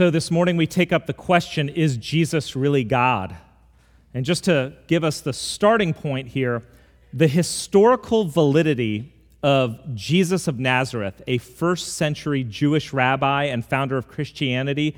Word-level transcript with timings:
So 0.00 0.08
this 0.08 0.30
morning 0.30 0.56
we 0.56 0.66
take 0.66 0.94
up 0.94 1.06
the 1.06 1.12
question 1.12 1.68
Is 1.68 1.98
Jesus 1.98 2.56
really 2.56 2.84
God? 2.84 3.36
And 4.14 4.24
just 4.24 4.44
to 4.44 4.72
give 4.86 5.04
us 5.04 5.20
the 5.20 5.34
starting 5.34 5.92
point 5.92 6.28
here, 6.28 6.62
the 7.12 7.28
historical 7.28 8.24
validity 8.24 9.12
of 9.42 9.78
Jesus 9.94 10.48
of 10.48 10.58
Nazareth, 10.58 11.20
a 11.26 11.36
first 11.36 11.98
century 11.98 12.44
Jewish 12.44 12.94
rabbi 12.94 13.44
and 13.44 13.62
founder 13.62 13.98
of 13.98 14.08
Christianity, 14.08 14.96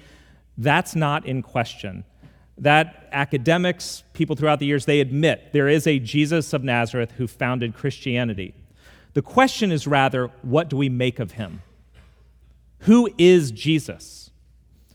that's 0.56 0.94
not 0.94 1.26
in 1.26 1.42
question. 1.42 2.04
That 2.56 3.08
academics, 3.10 4.04
people 4.12 4.36
throughout 4.36 4.60
the 4.60 4.66
years, 4.66 4.84
they 4.84 5.00
admit 5.00 5.52
there 5.52 5.66
is 5.66 5.88
a 5.88 5.98
Jesus 5.98 6.52
of 6.52 6.62
Nazareth 6.62 7.10
who 7.16 7.26
founded 7.26 7.74
Christianity. 7.74 8.54
The 9.14 9.22
question 9.22 9.72
is 9.72 9.88
rather, 9.88 10.30
what 10.42 10.70
do 10.70 10.76
we 10.76 10.88
make 10.88 11.18
of 11.18 11.32
him? 11.32 11.60
Who 12.82 13.10
is 13.18 13.50
Jesus? 13.50 14.28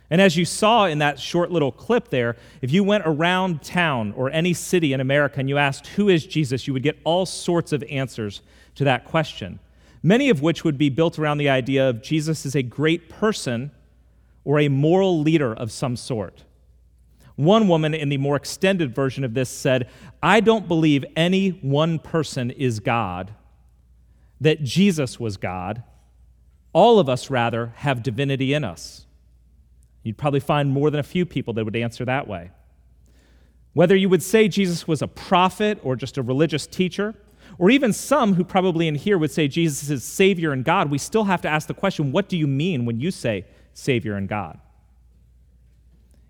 And 0.09 0.21
as 0.21 0.37
you 0.37 0.45
saw 0.45 0.85
in 0.85 0.99
that 0.99 1.19
short 1.19 1.51
little 1.51 1.71
clip 1.71 2.09
there, 2.09 2.37
if 2.61 2.71
you 2.71 2.83
went 2.83 3.03
around 3.05 3.61
town 3.61 4.13
or 4.15 4.29
any 4.29 4.53
city 4.53 4.93
in 4.93 5.01
America 5.01 5.39
and 5.39 5.49
you 5.49 5.57
asked, 5.57 5.87
Who 5.87 6.07
is 6.07 6.25
Jesus? 6.25 6.65
you 6.65 6.73
would 6.73 6.83
get 6.83 6.99
all 7.03 7.25
sorts 7.25 7.73
of 7.73 7.83
answers 7.89 8.41
to 8.75 8.85
that 8.85 9.05
question, 9.05 9.59
many 10.01 10.29
of 10.29 10.41
which 10.41 10.63
would 10.63 10.77
be 10.77 10.89
built 10.89 11.19
around 11.19 11.39
the 11.39 11.49
idea 11.49 11.89
of 11.89 12.01
Jesus 12.01 12.45
is 12.45 12.55
a 12.55 12.63
great 12.63 13.09
person 13.09 13.71
or 14.45 14.59
a 14.59 14.69
moral 14.69 15.19
leader 15.19 15.53
of 15.53 15.71
some 15.71 15.97
sort. 15.97 16.43
One 17.35 17.67
woman 17.67 17.93
in 17.93 18.09
the 18.09 18.17
more 18.17 18.37
extended 18.37 18.95
version 18.95 19.23
of 19.23 19.33
this 19.33 19.49
said, 19.49 19.89
I 20.23 20.39
don't 20.39 20.67
believe 20.67 21.03
any 21.15 21.49
one 21.49 21.99
person 21.99 22.49
is 22.51 22.79
God, 22.79 23.33
that 24.39 24.63
Jesus 24.63 25.19
was 25.19 25.37
God. 25.37 25.83
All 26.71 26.97
of 26.97 27.09
us, 27.09 27.29
rather, 27.29 27.73
have 27.77 28.03
divinity 28.03 28.53
in 28.53 28.63
us. 28.63 29.06
You'd 30.07 30.17
probably 30.17 30.39
find 30.39 30.71
more 30.71 30.89
than 30.89 30.99
a 30.99 31.03
few 31.03 31.25
people 31.25 31.53
that 31.53 31.65
would 31.65 31.75
answer 31.75 32.05
that 32.05 32.27
way. 32.27 32.51
Whether 33.73 33.95
you 33.95 34.09
would 34.09 34.23
say 34.23 34.47
Jesus 34.47 34.87
was 34.87 35.01
a 35.01 35.07
prophet 35.07 35.79
or 35.83 35.95
just 35.95 36.17
a 36.17 36.23
religious 36.23 36.65
teacher, 36.65 37.13
or 37.59 37.69
even 37.69 37.93
some 37.93 38.33
who 38.33 38.43
probably 38.43 38.87
in 38.87 38.95
here 38.95 39.17
would 39.17 39.31
say 39.31 39.47
Jesus 39.47 39.89
is 39.89 40.03
Savior 40.03 40.51
and 40.51 40.63
God, 40.63 40.89
we 40.89 40.97
still 40.97 41.25
have 41.25 41.41
to 41.41 41.47
ask 41.47 41.67
the 41.67 41.73
question 41.73 42.11
what 42.11 42.29
do 42.29 42.37
you 42.37 42.47
mean 42.47 42.85
when 42.85 42.99
you 42.99 43.11
say 43.11 43.45
Savior 43.73 44.15
and 44.15 44.27
God? 44.27 44.59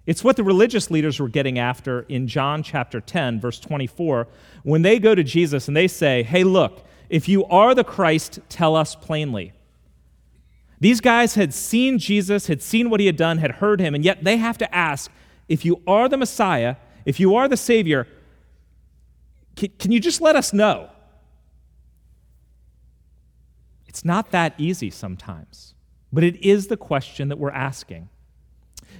It's 0.05 0.23
what 0.23 0.37
the 0.37 0.43
religious 0.43 0.89
leaders 0.89 1.19
were 1.19 1.27
getting 1.27 1.59
after 1.59 2.01
in 2.03 2.27
John 2.27 2.63
chapter 2.63 3.01
10, 3.01 3.41
verse 3.41 3.59
24, 3.59 4.27
when 4.63 4.81
they 4.81 4.99
go 4.99 5.13
to 5.13 5.23
Jesus 5.23 5.67
and 5.67 5.75
they 5.75 5.87
say, 5.87 6.23
Hey, 6.23 6.45
look, 6.45 6.85
if 7.09 7.27
you 7.27 7.45
are 7.45 7.75
the 7.75 7.83
Christ, 7.83 8.39
tell 8.49 8.75
us 8.75 8.95
plainly. 8.95 9.53
These 10.79 11.01
guys 11.01 11.35
had 11.35 11.53
seen 11.53 11.97
Jesus, 11.97 12.47
had 12.47 12.61
seen 12.61 12.89
what 12.89 12.99
he 12.99 13.05
had 13.07 13.17
done, 13.17 13.39
had 13.39 13.53
heard 13.53 13.79
him, 13.79 13.95
and 13.95 14.05
yet 14.05 14.23
they 14.23 14.37
have 14.37 14.57
to 14.59 14.75
ask 14.75 15.11
if 15.47 15.65
you 15.65 15.81
are 15.87 16.07
the 16.07 16.17
Messiah, 16.17 16.75
if 17.05 17.19
you 17.19 17.35
are 17.35 17.47
the 17.47 17.57
Savior, 17.57 18.07
can, 19.55 19.69
can 19.79 19.91
you 19.91 19.99
just 19.99 20.21
let 20.21 20.35
us 20.35 20.53
know? 20.53 20.89
It's 23.87 24.05
not 24.05 24.31
that 24.31 24.53
easy 24.57 24.91
sometimes, 24.91 25.73
but 26.13 26.23
it 26.23 26.35
is 26.45 26.67
the 26.67 26.77
question 26.77 27.29
that 27.29 27.39
we're 27.39 27.49
asking. 27.49 28.09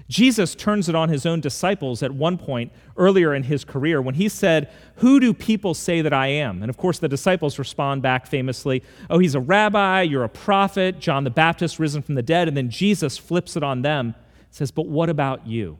Jesus 0.09 0.55
turns 0.55 0.88
it 0.88 0.95
on 0.95 1.09
his 1.09 1.25
own 1.25 1.41
disciples 1.41 2.02
at 2.02 2.11
one 2.11 2.38
point 2.38 2.72
earlier 2.95 3.36
in 3.36 3.44
his 3.44 3.66
career 3.66 4.02
when 4.02 4.16
he 4.16 4.30
said, 4.30 4.72
Who 4.97 5.19
do 5.19 5.33
people 5.33 5.73
say 5.73 6.02
that 6.02 6.14
I 6.14 6.27
am? 6.27 6.61
And 6.61 6.69
of 6.69 6.77
course, 6.77 6.99
the 6.99 7.09
disciples 7.09 7.59
respond 7.59 8.02
back 8.02 8.25
famously, 8.25 8.83
Oh, 9.09 9.19
he's 9.19 9.36
a 9.36 9.39
rabbi, 9.41 10.03
you're 10.03 10.23
a 10.23 10.30
prophet, 10.30 10.99
John 10.99 11.25
the 11.25 11.30
Baptist 11.30 11.77
risen 11.77 12.02
from 12.02 12.16
the 12.16 12.22
dead. 12.22 12.47
And 12.47 12.55
then 12.55 12.69
Jesus 12.69 13.17
flips 13.17 13.58
it 13.58 13.64
on 13.64 13.81
them, 13.81 14.16
says, 14.49 14.72
But 14.72 14.88
what 14.88 15.09
about 15.09 15.45
you? 15.45 15.77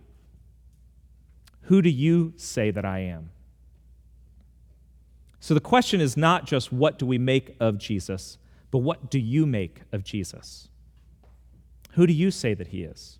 Who 1.64 1.81
do 1.81 1.89
you 1.89 2.34
say 2.36 2.69
that 2.72 2.86
I 2.86 3.00
am? 3.00 3.30
So 5.39 5.53
the 5.53 5.62
question 5.62 6.02
is 6.02 6.18
not 6.18 6.46
just 6.46 6.73
what 6.73 7.00
do 7.00 7.06
we 7.06 7.18
make 7.18 7.56
of 7.62 7.78
Jesus, 7.78 8.38
but 8.72 8.79
what 8.79 9.09
do 9.09 9.19
you 9.19 9.46
make 9.46 9.81
of 9.94 10.03
Jesus? 10.03 10.68
Who 11.91 12.06
do 12.06 12.12
you 12.12 12.29
say 12.31 12.53
that 12.53 12.68
he 12.68 12.84
is? 12.84 13.19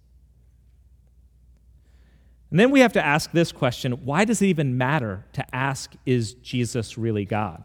And 2.50 2.60
then 2.60 2.72
we 2.72 2.80
have 2.80 2.94
to 2.94 3.06
ask 3.06 3.32
this 3.32 3.52
question 3.52 3.94
why 4.06 4.26
does 4.26 4.42
it 4.42 4.48
even 4.48 4.78
matter 4.78 5.26
to 5.34 5.56
ask, 5.56 5.94
is 6.06 6.34
Jesus 6.36 6.98
really 6.98 7.26
God? 7.26 7.64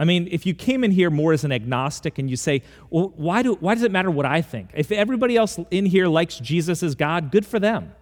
I 0.00 0.04
mean, 0.04 0.28
if 0.30 0.46
you 0.46 0.54
came 0.54 0.84
in 0.84 0.92
here 0.92 1.10
more 1.10 1.32
as 1.32 1.42
an 1.42 1.50
agnostic 1.50 2.18
and 2.18 2.30
you 2.30 2.36
say, 2.36 2.62
well, 2.88 3.12
why, 3.16 3.42
do, 3.42 3.54
why 3.54 3.74
does 3.74 3.82
it 3.82 3.90
matter 3.90 4.10
what 4.10 4.26
I 4.26 4.42
think? 4.42 4.70
If 4.74 4.92
everybody 4.92 5.36
else 5.36 5.58
in 5.72 5.86
here 5.86 6.06
likes 6.06 6.38
Jesus 6.38 6.84
as 6.84 6.94
God, 6.94 7.32
good 7.32 7.44
for 7.44 7.58
them. 7.58 7.92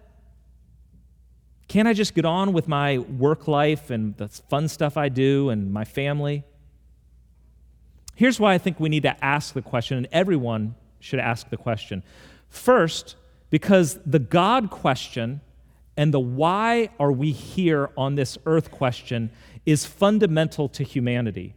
Can't 1.67 1.87
I 1.87 1.93
just 1.93 2.13
get 2.13 2.23
on 2.23 2.53
with 2.53 2.67
my 2.67 2.99
work 2.99 3.47
life 3.47 3.89
and 3.89 4.15
the 4.17 4.27
fun 4.27 4.67
stuff 4.67 4.95
I 4.95 5.09
do 5.09 5.49
and 5.49 5.73
my 5.73 5.85
family? 5.85 6.43
Here's 8.15 8.39
why 8.39 8.53
I 8.53 8.57
think 8.59 8.79
we 8.79 8.89
need 8.89 9.03
to 9.03 9.23
ask 9.23 9.53
the 9.53 9.61
question, 9.61 9.97
and 9.97 10.07
everyone 10.11 10.75
should 10.99 11.19
ask 11.19 11.49
the 11.49 11.57
question. 11.57 12.03
First, 12.47 13.15
because 13.49 13.99
the 14.05 14.19
God 14.19 14.69
question 14.69 15.41
and 15.97 16.13
the 16.13 16.19
why 16.19 16.89
are 16.99 17.11
we 17.11 17.31
here 17.31 17.89
on 17.97 18.15
this 18.15 18.37
earth 18.45 18.69
question 18.69 19.31
is 19.65 19.85
fundamental 19.85 20.69
to 20.69 20.83
humanity. 20.83 21.55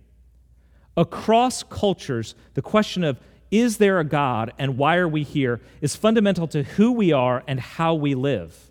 Across 0.97 1.65
cultures, 1.65 2.35
the 2.55 2.63
question 2.63 3.05
of 3.05 3.21
is 3.51 3.77
there 3.77 4.01
a 4.01 4.05
God 4.05 4.53
and 4.59 4.79
why 4.79 4.97
are 4.97 5.09
we 5.09 5.25
here 5.25 5.61
is 5.81 5.95
fundamental 5.95 6.49
to 6.49 6.63
who 6.63 6.93
we 6.93 7.13
are 7.13 7.43
and 7.47 7.61
how 7.61 7.95
we 7.95 8.15
live. 8.15 8.71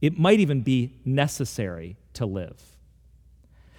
It 0.00 0.18
might 0.18 0.40
even 0.40 0.62
be 0.62 0.98
necessary 1.04 1.96
to 2.14 2.26
live. 2.26 2.60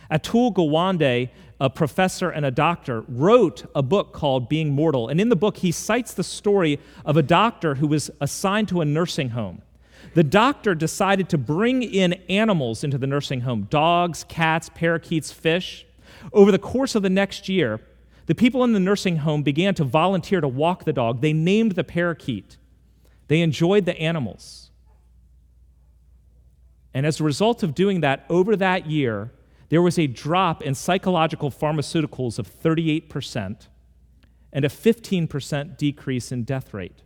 Atul 0.09 0.53
Gawande, 0.53 1.29
a 1.59 1.69
professor 1.69 2.29
and 2.29 2.45
a 2.45 2.51
doctor, 2.51 3.01
wrote 3.07 3.65
a 3.75 3.81
book 3.81 4.13
called 4.13 4.47
Being 4.47 4.71
Mortal. 4.71 5.09
And 5.09 5.19
in 5.19 5.29
the 5.29 5.35
book, 5.35 5.57
he 5.57 5.71
cites 5.71 6.13
the 6.13 6.23
story 6.23 6.79
of 7.03 7.17
a 7.17 7.23
doctor 7.23 7.75
who 7.75 7.87
was 7.87 8.11
assigned 8.21 8.69
to 8.69 8.81
a 8.81 8.85
nursing 8.85 9.29
home 9.29 9.61
the 10.13 10.23
doctor 10.23 10.75
decided 10.75 11.29
to 11.29 11.37
bring 11.37 11.81
in 11.81 12.13
animals 12.29 12.83
into 12.83 12.97
the 12.97 13.07
nursing 13.07 13.41
home 13.41 13.63
dogs, 13.63 14.23
cats, 14.27 14.69
parakeets, 14.73 15.31
fish. 15.31 15.85
Over 16.31 16.51
the 16.51 16.59
course 16.59 16.95
of 16.95 17.03
the 17.03 17.09
next 17.09 17.49
year, 17.49 17.79
the 18.27 18.35
people 18.35 18.63
in 18.63 18.73
the 18.73 18.79
nursing 18.79 19.17
home 19.17 19.43
began 19.43 19.73
to 19.75 19.83
volunteer 19.83 20.39
to 20.39 20.47
walk 20.47 20.85
the 20.85 20.93
dog. 20.93 21.21
They 21.21 21.33
named 21.33 21.73
the 21.73 21.83
parakeet, 21.83 22.57
they 23.27 23.41
enjoyed 23.41 23.85
the 23.85 23.97
animals. 23.99 24.69
And 26.93 27.07
as 27.07 27.19
a 27.19 27.23
result 27.23 27.63
of 27.63 27.73
doing 27.73 28.01
that, 28.01 28.23
over 28.29 28.55
that 28.55 28.85
year, 28.85 29.31
there 29.69 29.81
was 29.81 29.97
a 29.97 30.05
drop 30.05 30.61
in 30.61 30.75
psychological 30.75 31.49
pharmaceuticals 31.49 32.37
of 32.37 32.47
38% 32.47 33.67
and 34.51 34.63
a 34.63 34.69
15% 34.69 35.77
decrease 35.77 36.31
in 36.31 36.43
death 36.43 36.73
rate. 36.73 37.02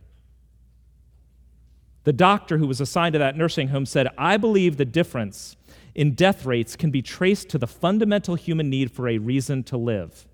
The 2.08 2.12
doctor 2.14 2.56
who 2.56 2.66
was 2.66 2.80
assigned 2.80 3.12
to 3.12 3.18
that 3.18 3.36
nursing 3.36 3.68
home 3.68 3.84
said, 3.84 4.08
I 4.16 4.38
believe 4.38 4.78
the 4.78 4.86
difference 4.86 5.56
in 5.94 6.14
death 6.14 6.46
rates 6.46 6.74
can 6.74 6.90
be 6.90 7.02
traced 7.02 7.50
to 7.50 7.58
the 7.58 7.66
fundamental 7.66 8.34
human 8.34 8.70
need 8.70 8.90
for 8.90 9.08
a 9.08 9.18
reason 9.18 9.62
to 9.64 9.76
live. 9.76 10.26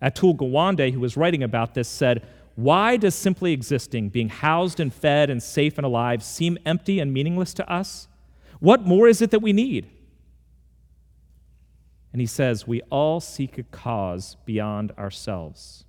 Atul 0.00 0.36
Gawande, 0.36 0.92
who 0.92 1.00
was 1.00 1.16
writing 1.16 1.42
about 1.42 1.74
this, 1.74 1.88
said, 1.88 2.24
Why 2.54 2.96
does 2.96 3.16
simply 3.16 3.52
existing, 3.52 4.10
being 4.10 4.28
housed 4.28 4.78
and 4.78 4.94
fed 4.94 5.30
and 5.30 5.42
safe 5.42 5.76
and 5.78 5.84
alive, 5.84 6.22
seem 6.22 6.58
empty 6.64 7.00
and 7.00 7.12
meaningless 7.12 7.52
to 7.54 7.68
us? 7.68 8.06
What 8.60 8.82
more 8.86 9.08
is 9.08 9.20
it 9.20 9.32
that 9.32 9.42
we 9.42 9.52
need? 9.52 9.90
And 12.12 12.20
he 12.20 12.26
says, 12.28 12.68
We 12.68 12.82
all 12.82 13.18
seek 13.18 13.58
a 13.58 13.64
cause 13.64 14.36
beyond 14.44 14.92
ourselves. 14.96 15.86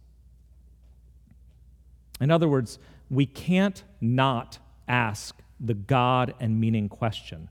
In 2.19 2.31
other 2.31 2.47
words, 2.47 2.79
we 3.07 3.27
can't 3.27 3.83
not 4.01 4.57
ask 4.87 5.39
the 5.59 5.75
God 5.75 6.33
and 6.39 6.59
meaning 6.59 6.89
question, 6.89 7.49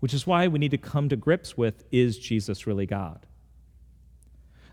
which 0.00 0.14
is 0.14 0.26
why 0.26 0.48
we 0.48 0.58
need 0.58 0.70
to 0.70 0.78
come 0.78 1.08
to 1.10 1.16
grips 1.16 1.56
with 1.56 1.84
is 1.92 2.18
Jesus 2.18 2.66
really 2.66 2.86
God? 2.86 3.26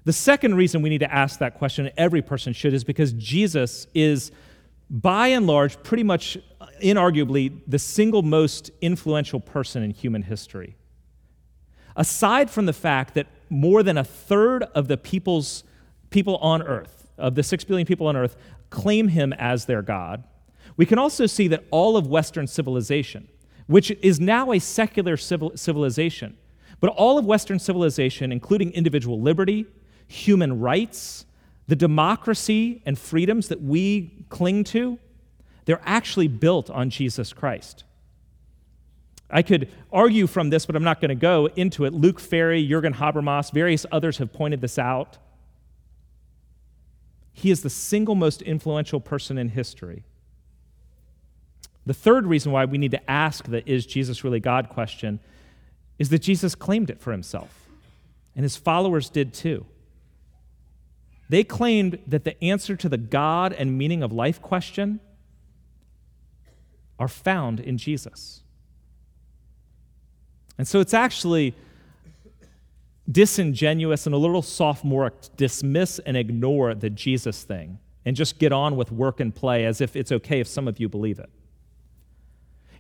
The 0.06 0.14
second 0.14 0.56
reason 0.56 0.82
we 0.82 0.90
need 0.90 1.00
to 1.00 1.14
ask 1.14 1.40
that 1.40 1.56
question, 1.56 1.92
every 1.98 2.22
person 2.22 2.54
should, 2.54 2.74
is 2.74 2.86
because 2.86 3.12
Jesus 3.12 3.88
is, 3.94 4.32
by 4.90 5.28
and 5.28 5.46
large, 5.46 5.84
pretty 5.84 6.04
much 6.04 6.38
inarguably 6.82 7.60
the 7.68 7.78
single 7.78 8.22
most 8.22 8.72
influential 8.80 9.42
person 9.42 9.84
in 9.84 9.92
human 9.92 10.22
history. 10.22 10.78
Aside 11.98 12.50
from 12.50 12.68
the 12.68 12.74
fact 12.74 13.16
that 13.16 13.28
more 13.50 13.84
than 13.84 13.98
a 13.98 14.04
third 14.06 14.64
of 14.64 14.88
the 14.88 14.96
people's, 14.96 15.66
people 16.10 16.38
on 16.38 16.62
earth, 16.62 17.10
of 17.18 17.36
the 17.36 17.44
six 17.44 17.66
billion 17.66 17.86
people 17.86 18.08
on 18.08 18.16
earth, 18.16 18.38
claim 18.70 19.10
him 19.10 19.34
as 19.34 19.66
their 19.66 19.82
God. 19.82 20.24
We 20.78 20.86
can 20.86 21.00
also 21.00 21.26
see 21.26 21.48
that 21.50 21.66
all 21.72 21.98
of 21.98 22.08
Western 22.08 22.48
civilization, 22.48 23.28
which 23.66 23.92
is 24.02 24.20
now 24.20 24.52
a 24.52 24.60
secular 24.60 25.18
civil, 25.18 25.52
civilization, 25.56 26.38
but 26.80 26.92
all 26.92 27.18
of 27.18 27.26
Western 27.26 27.60
civilization, 27.60 28.32
including 28.32 28.72
individual 28.72 29.20
liberty, 29.20 29.66
human 30.08 30.60
rights, 30.60 31.26
the 31.68 31.76
democracy 31.76 32.82
and 32.86 32.98
freedoms 32.98 33.50
that 33.50 33.62
we 33.62 34.26
cling 34.30 34.64
to, 34.64 35.00
they're 35.66 35.82
actually 35.84 36.28
built 36.28 36.70
on 36.70 36.90
Jesus 36.90 37.34
Christ. 37.34 37.84
I 39.30 39.42
could 39.42 39.70
argue 39.92 40.28
from 40.28 40.50
this, 40.50 40.66
but 40.66 40.76
I'm 40.76 40.84
not 40.84 41.02
going 41.02 41.10
to 41.10 41.16
go 41.16 41.48
into 41.58 41.84
it. 41.84 41.94
Luc 41.94 42.20
Ferry, 42.20 42.66
Jurgen 42.66 42.94
Habermas, 42.94 43.52
various 43.52 43.86
others 43.92 44.20
have 44.20 44.32
pointed 44.32 44.62
this 44.62 44.80
out. 44.80 45.18
He 47.34 47.52
is 47.52 47.62
the 47.62 47.70
single 47.70 48.16
most 48.16 48.42
influential 48.42 49.02
person 49.02 49.38
in 49.38 49.50
history. 49.50 50.04
The 51.88 51.94
third 51.94 52.28
reason 52.28 52.52
why 52.52 52.66
we 52.66 52.78
need 52.78 52.92
to 52.92 53.10
ask 53.10 53.46
the 53.46 53.68
is 53.68 53.86
Jesus 53.86 54.22
really 54.22 54.42
God 54.42 54.68
question 54.68 55.22
is 55.98 56.10
that 56.10 56.20
Jesus 56.20 56.54
claimed 56.54 56.90
it 56.90 57.00
for 57.00 57.14
himself, 57.14 57.66
and 58.36 58.44
his 58.44 58.58
followers 58.58 59.10
did 59.10 59.34
too. 59.34 59.66
They 61.30 61.46
claimed 61.46 62.00
that 62.06 62.26
the 62.26 62.42
answer 62.44 62.76
to 62.76 62.90
the 62.90 62.98
God 62.98 63.54
and 63.54 63.78
meaning 63.78 64.04
of 64.04 64.12
life 64.12 64.42
question 64.42 65.00
are 67.00 67.08
found 67.08 67.62
in 67.62 67.78
Jesus. 67.78 68.42
And 70.58 70.68
so 70.68 70.82
it's 70.82 70.94
actually 70.94 71.56
disingenuous 73.10 74.06
and 74.06 74.14
a 74.14 74.18
little 74.18 74.42
sophomoric 74.42 75.22
to 75.22 75.30
dismiss 75.38 76.00
and 76.00 76.18
ignore 76.18 76.76
the 76.76 76.90
Jesus 76.90 77.44
thing 77.44 77.80
and 78.04 78.14
just 78.14 78.40
get 78.40 78.52
on 78.52 78.76
with 78.76 78.92
work 78.92 79.22
and 79.22 79.34
play 79.34 79.66
as 79.66 79.80
if 79.80 79.96
it's 79.96 80.12
okay 80.12 80.42
if 80.42 80.48
some 80.50 80.68
of 80.68 80.82
you 80.82 80.90
believe 80.90 81.18
it. 81.20 81.30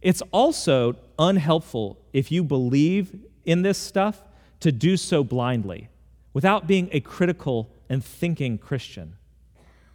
It's 0.07 0.23
also 0.31 0.95
unhelpful 1.19 1.99
if 2.13 2.31
you 2.31 2.41
believe 2.41 3.13
in 3.43 3.63
this 3.63 3.77
stuff 3.77 4.23
to 4.61 4.71
do 4.71 4.95
so 4.95 5.21
blindly 5.21 5.89
without 6.31 6.65
being 6.65 6.87
a 6.93 7.01
critical 7.01 7.69
and 7.89 8.01
thinking 8.01 8.57
Christian. 8.57 9.17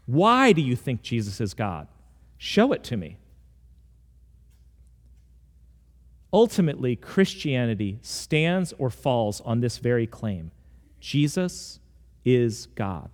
Why 0.05 0.53
do 0.53 0.61
you 0.61 0.76
think 0.76 1.00
Jesus 1.00 1.41
is 1.41 1.55
God? 1.55 1.88
Show 2.37 2.73
it 2.73 2.85
to 2.85 2.97
me. 2.99 3.17
Ultimately, 6.31 6.94
Christianity 6.94 7.99
stands 8.03 8.75
or 8.76 8.91
falls 8.91 9.41
on 9.41 9.61
this 9.61 9.79
very 9.79 10.06
claim 10.06 10.50
Jesus 11.00 11.81
is 12.23 12.67
God. 12.75 13.09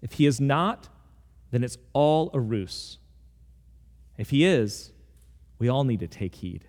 If 0.00 0.12
he 0.12 0.26
is 0.26 0.40
not, 0.40 0.88
then 1.50 1.64
it's 1.64 1.78
all 1.92 2.30
a 2.32 2.38
ruse. 2.38 2.98
If 4.16 4.30
he 4.30 4.44
is, 4.44 4.92
we 5.62 5.68
all 5.68 5.84
need 5.84 6.00
to 6.00 6.08
take 6.08 6.34
heed. 6.34 6.64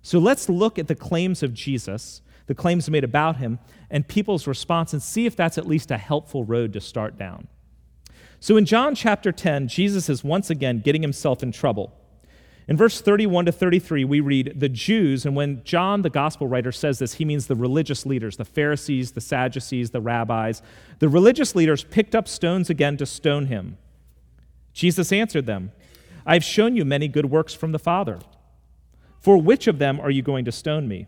So 0.00 0.18
let's 0.18 0.48
look 0.48 0.78
at 0.78 0.88
the 0.88 0.94
claims 0.94 1.42
of 1.42 1.52
Jesus, 1.52 2.22
the 2.46 2.54
claims 2.54 2.88
made 2.88 3.04
about 3.04 3.36
him, 3.36 3.58
and 3.90 4.08
people's 4.08 4.46
response 4.46 4.94
and 4.94 5.02
see 5.02 5.26
if 5.26 5.36
that's 5.36 5.58
at 5.58 5.66
least 5.66 5.90
a 5.90 5.98
helpful 5.98 6.44
road 6.44 6.72
to 6.72 6.80
start 6.80 7.18
down. 7.18 7.48
So 8.40 8.56
in 8.56 8.64
John 8.64 8.94
chapter 8.94 9.32
10, 9.32 9.68
Jesus 9.68 10.08
is 10.08 10.24
once 10.24 10.48
again 10.48 10.80
getting 10.80 11.02
himself 11.02 11.42
in 11.42 11.52
trouble. 11.52 11.92
In 12.68 12.78
verse 12.78 13.02
31 13.02 13.44
to 13.44 13.52
33, 13.52 14.06
we 14.06 14.20
read 14.20 14.54
the 14.56 14.70
Jews, 14.70 15.26
and 15.26 15.36
when 15.36 15.62
John, 15.62 16.00
the 16.00 16.08
gospel 16.08 16.48
writer, 16.48 16.72
says 16.72 17.00
this, 17.00 17.14
he 17.14 17.26
means 17.26 17.48
the 17.48 17.54
religious 17.54 18.06
leaders, 18.06 18.38
the 18.38 18.46
Pharisees, 18.46 19.12
the 19.12 19.20
Sadducees, 19.20 19.90
the 19.90 20.00
rabbis. 20.00 20.62
The 21.00 21.10
religious 21.10 21.54
leaders 21.54 21.84
picked 21.84 22.14
up 22.14 22.28
stones 22.28 22.70
again 22.70 22.96
to 22.96 23.04
stone 23.04 23.46
him. 23.46 23.76
Jesus 24.72 25.12
answered 25.12 25.44
them, 25.44 25.72
I 26.26 26.34
have 26.34 26.44
shown 26.44 26.76
you 26.76 26.84
many 26.84 27.06
good 27.06 27.26
works 27.26 27.54
from 27.54 27.70
the 27.72 27.78
Father. 27.78 28.18
For 29.20 29.36
which 29.36 29.68
of 29.68 29.78
them 29.78 30.00
are 30.00 30.10
you 30.10 30.22
going 30.22 30.44
to 30.44 30.52
stone 30.52 30.88
me? 30.88 31.06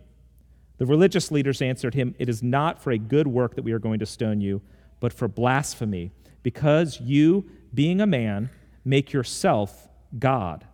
The 0.78 0.86
religious 0.86 1.32
leaders 1.32 1.60
answered 1.60 1.94
him, 1.94 2.14
It 2.18 2.28
is 2.28 2.42
not 2.42 2.80
for 2.80 2.92
a 2.92 2.98
good 2.98 3.26
work 3.26 3.56
that 3.56 3.64
we 3.64 3.72
are 3.72 3.80
going 3.80 3.98
to 3.98 4.06
stone 4.06 4.40
you, 4.40 4.62
but 5.00 5.12
for 5.12 5.26
blasphemy, 5.26 6.12
because 6.42 7.00
you, 7.00 7.50
being 7.74 8.00
a 8.00 8.06
man, 8.06 8.50
make 8.84 9.12
yourself 9.12 9.88
God. 10.18 10.64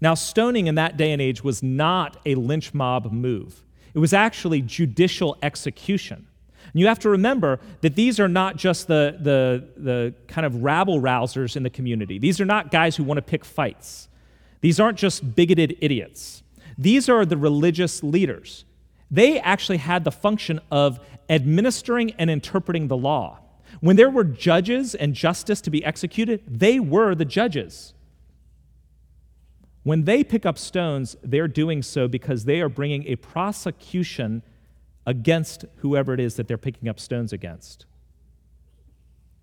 Now, 0.00 0.14
stoning 0.14 0.68
in 0.68 0.76
that 0.76 0.96
day 0.96 1.12
and 1.12 1.20
age 1.20 1.44
was 1.44 1.62
not 1.62 2.16
a 2.24 2.34
lynch 2.34 2.72
mob 2.72 3.12
move, 3.12 3.62
it 3.94 3.98
was 3.98 4.12
actually 4.12 4.62
judicial 4.62 5.36
execution. 5.42 6.26
And 6.72 6.80
you 6.80 6.86
have 6.86 6.98
to 7.00 7.10
remember 7.10 7.60
that 7.80 7.94
these 7.94 8.20
are 8.20 8.28
not 8.28 8.56
just 8.56 8.88
the, 8.88 9.16
the, 9.20 9.68
the 9.76 10.14
kind 10.26 10.46
of 10.46 10.62
rabble 10.62 11.00
rousers 11.00 11.56
in 11.56 11.62
the 11.62 11.70
community. 11.70 12.18
These 12.18 12.40
are 12.40 12.44
not 12.44 12.70
guys 12.70 12.96
who 12.96 13.04
want 13.04 13.18
to 13.18 13.22
pick 13.22 13.44
fights. 13.44 14.08
These 14.60 14.80
aren't 14.80 14.98
just 14.98 15.34
bigoted 15.34 15.76
idiots. 15.80 16.42
These 16.76 17.08
are 17.08 17.24
the 17.24 17.36
religious 17.36 18.02
leaders. 18.02 18.64
They 19.10 19.40
actually 19.40 19.78
had 19.78 20.04
the 20.04 20.12
function 20.12 20.60
of 20.70 21.00
administering 21.28 22.12
and 22.12 22.30
interpreting 22.30 22.88
the 22.88 22.96
law. 22.96 23.40
When 23.80 23.96
there 23.96 24.10
were 24.10 24.24
judges 24.24 24.94
and 24.94 25.14
justice 25.14 25.60
to 25.62 25.70
be 25.70 25.84
executed, 25.84 26.42
they 26.46 26.80
were 26.80 27.14
the 27.14 27.24
judges. 27.24 27.94
When 29.82 30.04
they 30.04 30.22
pick 30.24 30.44
up 30.44 30.58
stones, 30.58 31.16
they're 31.22 31.48
doing 31.48 31.82
so 31.82 32.08
because 32.08 32.44
they 32.44 32.60
are 32.60 32.68
bringing 32.68 33.06
a 33.06 33.16
prosecution 33.16 34.42
against 35.08 35.64
whoever 35.76 36.12
it 36.12 36.20
is 36.20 36.36
that 36.36 36.46
they're 36.48 36.58
picking 36.58 36.86
up 36.86 37.00
stones 37.00 37.32
against. 37.32 37.86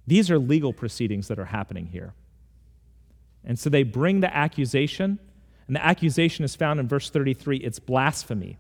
These 0.06 0.30
are 0.30 0.38
legal 0.38 0.72
proceedings 0.72 1.28
that 1.28 1.40
are 1.40 1.46
happening 1.46 1.88
here. 1.88 2.14
And 3.44 3.58
so 3.58 3.72
they 3.72 3.82
bring 3.82 4.20
the 4.20 4.34
accusation, 4.34 5.18
and 5.66 5.76
the 5.76 5.84
accusation 5.84 6.46
is 6.46 6.56
found 6.56 6.80
in 6.80 6.88
verse 6.88 7.10
33 7.10 7.58
it's 7.58 7.80
blasphemy. 7.80 8.60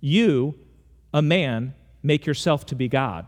You, 0.00 0.54
a 1.12 1.20
man, 1.20 1.74
make 2.02 2.24
yourself 2.24 2.64
to 2.66 2.74
be 2.74 2.88
God. 2.88 3.26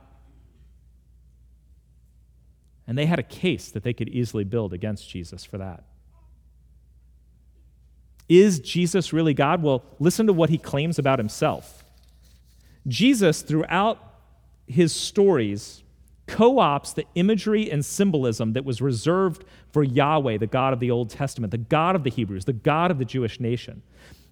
And 2.87 2.96
they 2.96 3.05
had 3.05 3.19
a 3.19 3.22
case 3.22 3.70
that 3.72 3.82
they 3.82 3.93
could 3.93 4.08
easily 4.08 4.44
build 4.44 4.72
against 4.72 5.11
Jesus 5.11 5.44
for 5.44 5.58
that. 5.58 5.84
Is 8.31 8.61
Jesus 8.61 9.12
really 9.12 9.34
God? 9.34 9.62
Well, 9.62 9.84
listen 9.99 10.26
to 10.26 10.32
what 10.32 10.49
he 10.49 10.56
claims 10.56 10.99
about 10.99 11.19
himself. 11.19 11.80
Jesus, 12.87 13.43
throughout 13.43 13.99
his 14.67 14.93
stories, 14.93 15.82
co 16.27 16.55
opts 16.55 16.94
the 16.94 17.05
imagery 17.15 17.71
and 17.71 17.85
symbolism 17.85 18.53
that 18.53 18.65
was 18.65 18.81
reserved 18.81 19.44
for 19.73 19.82
Yahweh, 19.82 20.38
the 20.38 20.47
God 20.47 20.73
of 20.73 20.81
the 20.81 20.91
Old 20.91 21.11
Testament, 21.11 21.50
the 21.50 21.59
God 21.59 21.97
of 21.97 22.05
the 22.05 22.11
Hebrews, 22.11 22.44
the 22.44 22.53
God 22.53 22.91
of 22.91 22.99
the 22.99 23.05
Jewish 23.05 23.41
nation. 23.41 23.82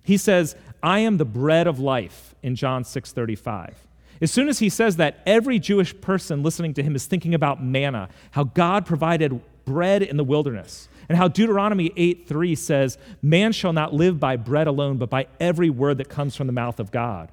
He 0.03 0.17
says, 0.17 0.57
I 0.83 1.01
am 1.01 1.17
the 1.17 1.25
bread 1.25 1.67
of 1.67 1.79
life 1.79 2.35
in 2.43 2.55
John 2.55 2.85
6 2.85 3.13
35. 3.13 3.87
As 4.21 4.33
soon 4.33 4.49
as 4.49 4.59
he 4.59 4.69
says 4.69 4.97
that, 4.97 5.21
every 5.27 5.59
Jewish 5.59 5.99
person 6.01 6.43
listening 6.43 6.75
to 6.75 6.83
him 6.83 6.97
is 6.97 7.07
thinking 7.07 7.35
about 7.35 7.63
manna, 7.63 8.09
how 8.33 8.45
God 8.45 8.85
provided 8.85 9.41
bread 9.65 10.03
in 10.03 10.17
the 10.17 10.25
wilderness, 10.25 10.89
and 11.09 11.17
how 11.17 11.29
Deuteronomy 11.29 11.93
8 11.97 12.27
3 12.27 12.55
says, 12.55 12.99
Man 13.23 13.53
shall 13.53 13.73
not 13.73 13.95
live 13.95 14.19
by 14.19 14.37
bread 14.37 14.67
alone, 14.67 14.99
but 14.99 15.11
by 15.11 15.27
every 15.39 15.71
word 15.71 15.99
that 15.99 16.09
comes 16.09 16.35
from 16.35 16.47
the 16.47 16.53
mouth 16.53 16.81
of 16.81 16.91
God. 16.91 17.31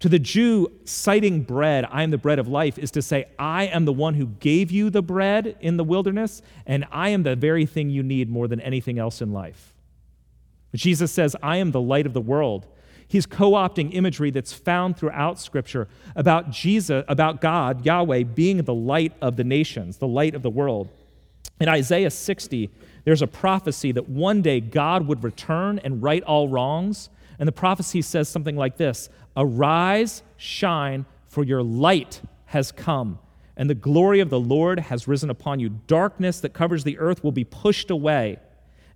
To 0.00 0.08
the 0.08 0.18
Jew, 0.18 0.70
citing 0.84 1.42
bread, 1.42 1.84
I 1.90 2.04
am 2.04 2.10
the 2.10 2.18
bread 2.18 2.38
of 2.38 2.46
life, 2.46 2.78
is 2.78 2.92
to 2.92 3.02
say, 3.02 3.26
I 3.38 3.64
am 3.64 3.84
the 3.84 3.92
one 3.92 4.14
who 4.14 4.26
gave 4.26 4.70
you 4.70 4.90
the 4.90 5.02
bread 5.02 5.56
in 5.60 5.76
the 5.76 5.82
wilderness, 5.82 6.40
and 6.66 6.86
I 6.92 7.08
am 7.08 7.24
the 7.24 7.34
very 7.34 7.66
thing 7.66 7.90
you 7.90 8.04
need 8.04 8.30
more 8.30 8.46
than 8.46 8.60
anything 8.60 8.98
else 8.98 9.20
in 9.20 9.32
life. 9.32 9.74
Jesus 10.74 11.10
says, 11.10 11.34
I 11.42 11.56
am 11.56 11.72
the 11.72 11.80
light 11.80 12.06
of 12.06 12.12
the 12.12 12.20
world. 12.20 12.66
He's 13.08 13.26
co 13.26 13.52
opting 13.52 13.94
imagery 13.94 14.30
that's 14.30 14.52
found 14.52 14.96
throughout 14.96 15.40
Scripture 15.40 15.88
about 16.14 16.50
Jesus, 16.50 17.04
about 17.08 17.40
God, 17.40 17.84
Yahweh, 17.84 18.24
being 18.24 18.62
the 18.62 18.74
light 18.74 19.14
of 19.20 19.36
the 19.36 19.44
nations, 19.44 19.96
the 19.96 20.06
light 20.06 20.34
of 20.34 20.42
the 20.42 20.50
world. 20.50 20.90
In 21.58 21.68
Isaiah 21.68 22.10
60, 22.10 22.70
there's 23.04 23.22
a 23.22 23.26
prophecy 23.26 23.92
that 23.92 24.08
one 24.08 24.42
day 24.42 24.60
God 24.60 25.06
would 25.06 25.24
return 25.24 25.80
and 25.80 26.02
right 26.02 26.22
all 26.22 26.48
wrongs. 26.48 27.08
And 27.38 27.48
the 27.48 27.52
prophecy 27.52 28.02
says 28.02 28.28
something 28.28 28.56
like 28.56 28.76
this 28.76 29.08
Arise, 29.40 30.24
shine, 30.36 31.06
for 31.28 31.44
your 31.44 31.62
light 31.62 32.20
has 32.46 32.72
come, 32.72 33.20
and 33.56 33.70
the 33.70 33.74
glory 33.74 34.18
of 34.18 34.30
the 34.30 34.40
Lord 34.40 34.80
has 34.80 35.06
risen 35.06 35.30
upon 35.30 35.60
you. 35.60 35.68
Darkness 35.68 36.40
that 36.40 36.52
covers 36.52 36.82
the 36.82 36.98
earth 36.98 37.22
will 37.22 37.30
be 37.30 37.44
pushed 37.44 37.88
away, 37.88 38.40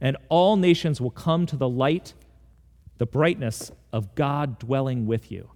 and 0.00 0.16
all 0.28 0.56
nations 0.56 1.00
will 1.00 1.12
come 1.12 1.46
to 1.46 1.56
the 1.56 1.68
light, 1.68 2.14
the 2.98 3.06
brightness 3.06 3.70
of 3.92 4.16
God 4.16 4.58
dwelling 4.58 5.06
with 5.06 5.30
you. 5.30 5.48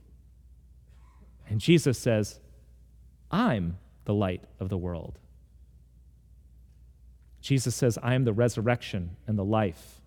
And 1.49 1.61
Jesus 1.61 1.99
says, 1.99 2.39
I'm 3.29 3.79
the 4.05 4.15
light 4.15 4.45
of 4.61 4.69
the 4.69 4.79
world. 4.79 5.19
Jesus 7.41 7.75
says, 7.75 7.99
I 8.03 8.15
am 8.15 8.25
the 8.25 8.33
resurrection 8.33 9.17
and 9.27 9.37
the 9.37 9.45
life. 9.45 10.01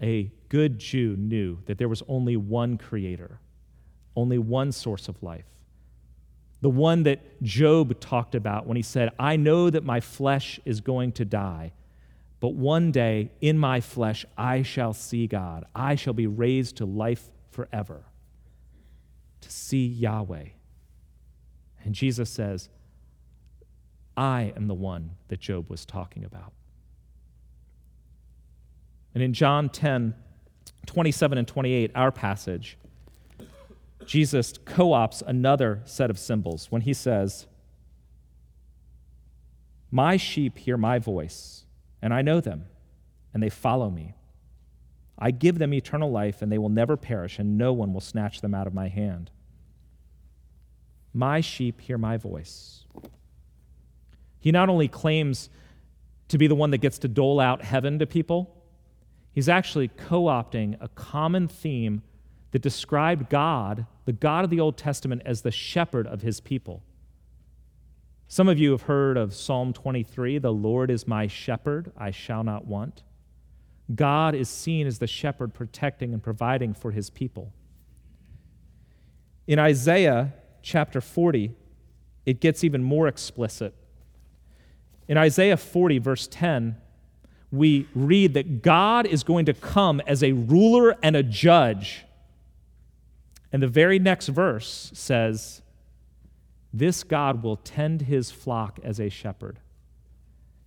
A 0.00 0.32
good 0.48 0.80
Jew 0.80 1.16
knew 1.16 1.58
that 1.66 1.78
there 1.78 1.88
was 1.88 2.02
only 2.08 2.36
one 2.36 2.76
creator, 2.76 3.38
only 4.16 4.38
one 4.38 4.72
source 4.72 5.08
of 5.08 5.22
life. 5.22 5.46
The 6.60 6.70
one 6.70 7.02
that 7.04 7.42
Job 7.42 7.98
talked 8.00 8.34
about 8.34 8.66
when 8.66 8.76
he 8.76 8.82
said, 8.82 9.10
I 9.18 9.36
know 9.36 9.68
that 9.68 9.84
my 9.84 10.00
flesh 10.00 10.60
is 10.64 10.80
going 10.80 11.12
to 11.12 11.24
die, 11.24 11.72
but 12.38 12.54
one 12.54 12.92
day 12.92 13.30
in 13.40 13.58
my 13.58 13.80
flesh 13.80 14.24
I 14.38 14.62
shall 14.62 14.92
see 14.92 15.26
God. 15.26 15.64
I 15.74 15.96
shall 15.96 16.12
be 16.12 16.26
raised 16.26 16.76
to 16.76 16.84
life 16.84 17.30
forever, 17.50 18.04
to 19.40 19.50
see 19.50 19.86
Yahweh. 19.86 20.46
And 21.84 21.94
Jesus 21.94 22.30
says, 22.30 22.68
I 24.16 24.52
am 24.56 24.68
the 24.68 24.74
one 24.74 25.12
that 25.28 25.40
Job 25.40 25.68
was 25.68 25.84
talking 25.84 26.24
about. 26.24 26.52
And 29.14 29.22
in 29.22 29.32
John 29.32 29.68
10, 29.68 30.14
27 30.86 31.38
and 31.38 31.48
28, 31.48 31.90
our 31.94 32.12
passage, 32.12 32.78
Jesus 34.06 34.54
co 34.64 34.90
opts 34.90 35.22
another 35.26 35.82
set 35.84 36.10
of 36.10 36.18
symbols 36.18 36.66
when 36.70 36.82
he 36.82 36.94
says, 36.94 37.46
My 39.90 40.16
sheep 40.16 40.58
hear 40.58 40.76
my 40.76 40.98
voice, 40.98 41.64
and 42.00 42.12
I 42.12 42.22
know 42.22 42.40
them, 42.40 42.66
and 43.32 43.42
they 43.42 43.50
follow 43.50 43.90
me. 43.90 44.14
I 45.18 45.30
give 45.30 45.58
them 45.58 45.72
eternal 45.72 46.10
life, 46.10 46.42
and 46.42 46.50
they 46.50 46.58
will 46.58 46.68
never 46.68 46.96
perish, 46.96 47.38
and 47.38 47.56
no 47.56 47.72
one 47.72 47.92
will 47.92 48.00
snatch 48.00 48.40
them 48.40 48.54
out 48.54 48.66
of 48.66 48.74
my 48.74 48.88
hand. 48.88 49.30
My 51.14 51.40
sheep 51.40 51.80
hear 51.80 51.98
my 51.98 52.16
voice. 52.16 52.86
He 54.40 54.50
not 54.50 54.68
only 54.68 54.88
claims 54.88 55.50
to 56.28 56.38
be 56.38 56.46
the 56.46 56.54
one 56.54 56.70
that 56.70 56.78
gets 56.78 56.98
to 57.00 57.08
dole 57.08 57.38
out 57.38 57.62
heaven 57.62 57.98
to 57.98 58.06
people, 58.06 58.64
he's 59.32 59.48
actually 59.48 59.88
co 59.88 60.24
opting 60.24 60.76
a 60.80 60.88
common 60.88 61.46
theme 61.46 62.02
that 62.52 62.62
described 62.62 63.28
God, 63.28 63.86
the 64.04 64.12
God 64.12 64.44
of 64.44 64.50
the 64.50 64.60
Old 64.60 64.76
Testament, 64.76 65.22
as 65.24 65.42
the 65.42 65.50
shepherd 65.50 66.06
of 66.06 66.22
his 66.22 66.40
people. 66.40 66.82
Some 68.28 68.48
of 68.48 68.58
you 68.58 68.70
have 68.70 68.82
heard 68.82 69.16
of 69.18 69.34
Psalm 69.34 69.72
23 69.72 70.38
The 70.38 70.52
Lord 70.52 70.90
is 70.90 71.06
my 71.06 71.26
shepherd, 71.26 71.92
I 71.96 72.10
shall 72.10 72.44
not 72.44 72.66
want. 72.66 73.02
God 73.94 74.34
is 74.34 74.48
seen 74.48 74.86
as 74.86 74.98
the 74.98 75.06
shepherd 75.06 75.52
protecting 75.52 76.14
and 76.14 76.22
providing 76.22 76.72
for 76.72 76.92
his 76.92 77.10
people. 77.10 77.52
In 79.46 79.58
Isaiah 79.58 80.32
chapter 80.62 81.00
40, 81.00 81.52
it 82.24 82.40
gets 82.40 82.62
even 82.64 82.82
more 82.82 83.08
explicit. 83.08 83.74
In 85.08 85.18
Isaiah 85.18 85.56
40, 85.56 85.98
verse 85.98 86.28
10, 86.30 86.76
we 87.50 87.86
read 87.94 88.34
that 88.34 88.62
God 88.62 89.06
is 89.06 89.24
going 89.24 89.46
to 89.46 89.52
come 89.52 90.00
as 90.06 90.22
a 90.22 90.32
ruler 90.32 90.96
and 91.02 91.16
a 91.16 91.22
judge. 91.22 92.04
And 93.52 93.62
the 93.62 93.68
very 93.68 93.98
next 93.98 94.28
verse 94.28 94.90
says, 94.94 95.60
This 96.72 97.04
God 97.04 97.42
will 97.42 97.56
tend 97.56 98.02
his 98.02 98.30
flock 98.30 98.80
as 98.82 98.98
a 98.98 99.10
shepherd. 99.10 99.60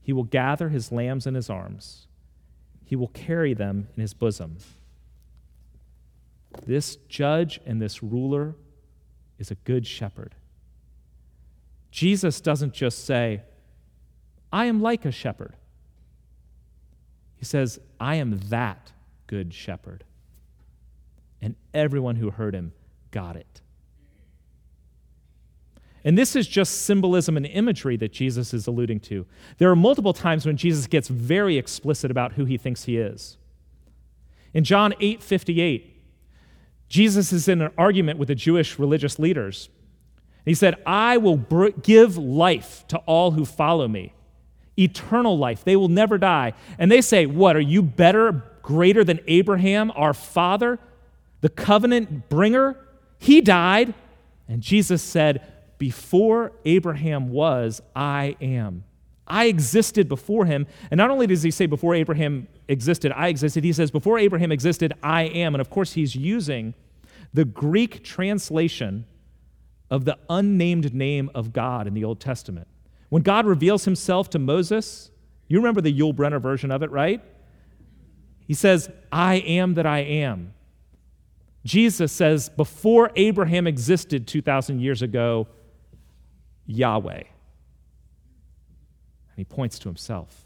He 0.02 0.14
will 0.14 0.24
gather 0.24 0.70
his 0.70 0.92
lambs 0.92 1.26
in 1.26 1.34
his 1.34 1.50
arms, 1.50 2.08
he 2.84 2.96
will 2.96 3.08
carry 3.08 3.56
them 3.56 3.88
in 3.96 4.02
his 4.02 4.14
bosom. 4.14 4.58
This 6.66 6.96
judge 7.10 7.60
and 7.66 7.82
this 7.82 8.02
ruler 8.02 8.56
is 9.40 9.52
a 9.52 9.56
good 9.56 9.86
shepherd. 9.86 10.36
Jesus 11.92 12.40
doesn't 12.40 12.74
just 12.74 13.04
say, 13.06 13.42
I 14.54 14.66
am 14.66 14.82
like 14.82 15.04
a 15.06 15.12
shepherd. 15.12 15.56
He 17.36 17.46
says, 17.46 17.80
I 18.00 18.16
am 18.16 18.40
that 18.50 18.92
good 19.28 19.54
shepherd. 19.54 20.04
And 21.42 21.56
everyone 21.74 22.16
who 22.16 22.32
heard 22.32 22.54
him 22.54 22.74
got 23.12 23.36
it. 23.36 23.62
And 26.04 26.18
this 26.18 26.36
is 26.36 26.48
just 26.48 26.84
symbolism 26.84 27.36
and 27.36 27.46
imagery 27.48 27.98
that 27.98 28.14
Jesus 28.14 28.54
is 28.54 28.68
alluding 28.68 29.00
to. 29.02 29.26
There 29.58 29.72
are 29.72 29.76
multiple 29.76 30.14
times 30.14 30.46
when 30.46 30.56
Jesus 30.56 30.86
gets 30.86 31.08
very 31.08 31.58
explicit 31.58 32.12
about 32.12 32.34
who 32.34 32.46
he 32.46 32.58
thinks 32.58 32.84
he 32.84 32.98
is. 32.98 33.38
In 34.54 34.64
John 34.64 34.94
8 35.00 35.24
58, 35.24 36.04
Jesus 36.88 37.34
is 37.34 37.48
in 37.48 37.62
an 37.62 37.72
argument 37.78 38.20
with 38.20 38.28
the 38.28 38.36
Jewish 38.36 38.78
religious 38.78 39.18
leaders. 39.18 39.70
He 40.46 40.54
said, 40.54 40.76
I 40.86 41.18
will 41.18 41.38
br- 41.38 41.70
give 41.70 42.18
life 42.18 42.86
to 42.90 42.98
all 43.00 43.32
who 43.32 43.44
follow 43.44 43.88
me 43.88 44.14
eternal 44.78 45.38
life. 45.38 45.64
They 45.64 45.76
will 45.76 45.88
never 45.88 46.18
die. 46.18 46.54
And 46.78 46.92
they 46.92 47.02
say, 47.02 47.26
What, 47.26 47.56
are 47.56 47.62
you 47.62 47.82
better, 47.82 48.44
greater 48.62 49.04
than 49.04 49.20
Abraham, 49.28 49.92
our 49.96 50.14
father, 50.14 50.80
the 51.46 51.50
covenant 51.50 52.28
bringer? 52.28 52.76
He 53.20 53.40
died. 53.40 53.94
And 54.48 54.64
Jesus 54.64 55.04
said, 55.04 55.46
Before 55.78 56.54
Abraham 56.66 57.30
was, 57.30 57.84
I 57.96 58.36
am. 58.42 58.84
I 59.28 59.46
existed 59.46 60.10
before 60.10 60.46
him. 60.46 60.66
And 60.90 60.98
not 60.98 61.12
only 61.12 61.28
does 61.28 61.44
he 61.44 61.52
say, 61.52 61.68
Before 61.68 61.94
Abraham 61.94 62.48
existed, 62.68 63.12
I 63.16 63.28
existed, 63.28 63.64
he 63.64 63.74
says, 63.74 63.92
Before 63.92 64.18
Abraham 64.18 64.52
existed, 64.52 64.94
I 65.04 65.26
am. 65.26 65.54
And 65.54 65.62
of 65.62 65.70
course, 65.70 65.94
he's 65.94 66.16
using 66.16 66.74
the 67.32 67.46
Greek 67.46 68.04
translation 68.04 69.06
of 69.92 70.04
the 70.04 70.18
unnamed 70.32 70.96
name 70.96 71.30
of 71.36 71.54
God 71.54 71.86
in 71.86 71.94
the 71.94 72.06
Old 72.06 72.20
Testament. 72.20 72.68
When 73.10 73.22
God 73.22 73.46
reveals 73.46 73.86
himself 73.86 74.32
to 74.32 74.40
Moses, 74.40 75.12
you 75.48 75.60
remember 75.60 75.82
the 75.82 75.94
Yul 75.94 76.12
Brynner 76.12 76.42
version 76.42 76.72
of 76.72 76.82
it, 76.82 76.90
right? 76.90 77.22
He 78.48 78.56
says, 78.56 78.90
I 79.12 79.36
am 79.36 79.76
that 79.76 79.86
I 79.86 80.00
am. 80.00 80.55
Jesus 81.66 82.12
says, 82.12 82.48
before 82.50 83.12
Abraham 83.16 83.66
existed 83.66 84.28
2,000 84.28 84.80
years 84.80 85.02
ago, 85.02 85.48
Yahweh. 86.68 87.16
And 87.16 87.26
he 89.36 89.44
points 89.44 89.80
to 89.80 89.90
himself. 89.90 90.46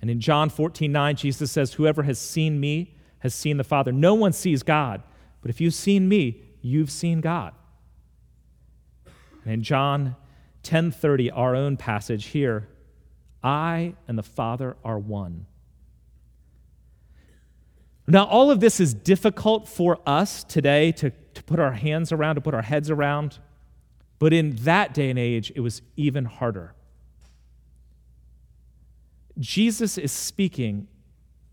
And 0.00 0.10
in 0.10 0.20
John 0.20 0.50
14, 0.50 0.90
9, 0.90 1.16
Jesus 1.16 1.50
says, 1.50 1.74
Whoever 1.74 2.02
has 2.02 2.18
seen 2.18 2.60
me 2.60 2.96
has 3.20 3.34
seen 3.34 3.56
the 3.56 3.64
Father. 3.64 3.92
No 3.92 4.14
one 4.14 4.32
sees 4.32 4.62
God, 4.62 5.02
but 5.42 5.50
if 5.50 5.60
you've 5.60 5.74
seen 5.74 6.08
me, 6.08 6.42
you've 6.60 6.90
seen 6.90 7.20
God. 7.20 7.54
And 9.44 9.52
in 9.54 9.62
John 9.62 10.16
10:30 10.62 11.30
our 11.34 11.54
own 11.54 11.76
passage 11.76 12.26
here 12.26 12.68
I 13.42 13.94
and 14.06 14.18
the 14.18 14.22
Father 14.22 14.76
are 14.84 14.98
one. 14.98 15.46
Now 18.10 18.24
all 18.24 18.50
of 18.50 18.60
this 18.60 18.80
is 18.80 18.94
difficult 18.94 19.68
for 19.68 19.98
us 20.06 20.42
today 20.42 20.92
to, 20.92 21.10
to 21.34 21.42
put 21.42 21.60
our 21.60 21.72
hands 21.72 22.10
around, 22.10 22.36
to 22.36 22.40
put 22.40 22.54
our 22.54 22.62
heads 22.62 22.88
around, 22.88 23.38
but 24.18 24.32
in 24.32 24.56
that 24.56 24.94
day 24.94 25.10
and 25.10 25.18
age 25.18 25.52
it 25.54 25.60
was 25.60 25.82
even 25.94 26.24
harder. 26.24 26.74
Jesus 29.38 29.98
is 29.98 30.10
speaking 30.10 30.88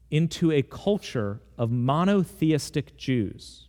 into 0.10 0.50
a 0.50 0.62
culture 0.62 1.42
of 1.58 1.72
monotheistic 1.72 2.96
Jews 2.96 3.68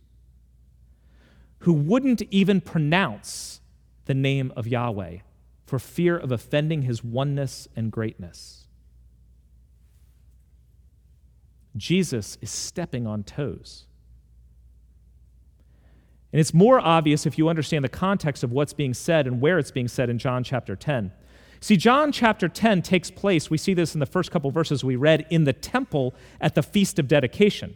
who 1.59 1.73
wouldn't 1.73 2.21
even 2.31 2.61
pronounce 2.61 3.59
the 4.05 4.13
name 4.13 4.53
of 4.55 4.65
Yahweh 4.65 5.17
for 5.65 5.77
fear 5.77 6.17
of 6.17 6.31
offending 6.31 6.83
his 6.83 7.03
oneness 7.03 7.67
and 7.75 7.91
greatness. 7.91 8.66
Jesus 11.77 12.37
is 12.41 12.49
stepping 12.49 13.05
on 13.07 13.23
toes. 13.23 13.85
And 16.33 16.39
it's 16.39 16.53
more 16.53 16.79
obvious 16.79 17.25
if 17.25 17.37
you 17.37 17.47
understand 17.47 17.85
the 17.85 17.89
context 17.89 18.43
of 18.43 18.51
what's 18.51 18.73
being 18.73 18.93
said 18.93 19.27
and 19.27 19.39
where 19.39 19.57
it's 19.57 19.71
being 19.71 19.87
said 19.87 20.09
in 20.09 20.17
John 20.17 20.43
chapter 20.43 20.75
10. 20.75 21.11
See, 21.59 21.77
John 21.77 22.11
chapter 22.11 22.47
10 22.47 22.81
takes 22.81 23.09
place, 23.09 23.49
we 23.49 23.57
see 23.57 23.73
this 23.73 23.93
in 23.93 23.99
the 23.99 24.05
first 24.05 24.29
couple 24.29 24.51
verses 24.51 24.83
we 24.83 24.95
read, 24.95 25.25
in 25.29 25.45
the 25.45 25.53
temple 25.53 26.13
at 26.39 26.53
the 26.53 26.61
Feast 26.61 26.99
of 26.99 27.07
Dedication. 27.07 27.75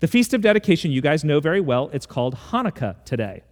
The 0.00 0.08
Feast 0.08 0.34
of 0.34 0.40
Dedication, 0.40 0.90
you 0.90 1.00
guys 1.00 1.22
know 1.24 1.40
very 1.40 1.60
well, 1.60 1.90
it's 1.92 2.06
called 2.06 2.34
Hanukkah 2.34 3.04
today. 3.04 3.42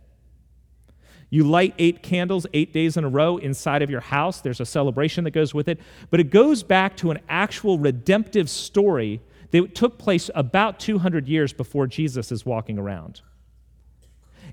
You 1.30 1.44
light 1.44 1.74
eight 1.78 2.02
candles 2.02 2.46
eight 2.54 2.72
days 2.72 2.96
in 2.96 3.04
a 3.04 3.08
row 3.08 3.36
inside 3.36 3.82
of 3.82 3.90
your 3.90 4.00
house. 4.00 4.40
There's 4.40 4.60
a 4.60 4.66
celebration 4.66 5.24
that 5.24 5.32
goes 5.32 5.52
with 5.52 5.68
it. 5.68 5.78
But 6.10 6.20
it 6.20 6.30
goes 6.30 6.62
back 6.62 6.96
to 6.98 7.10
an 7.10 7.18
actual 7.28 7.78
redemptive 7.78 8.48
story 8.48 9.20
that 9.50 9.74
took 9.74 9.98
place 9.98 10.30
about 10.34 10.78
200 10.78 11.28
years 11.28 11.52
before 11.52 11.86
Jesus 11.86 12.30
is 12.30 12.44
walking 12.44 12.78
around. 12.78 13.22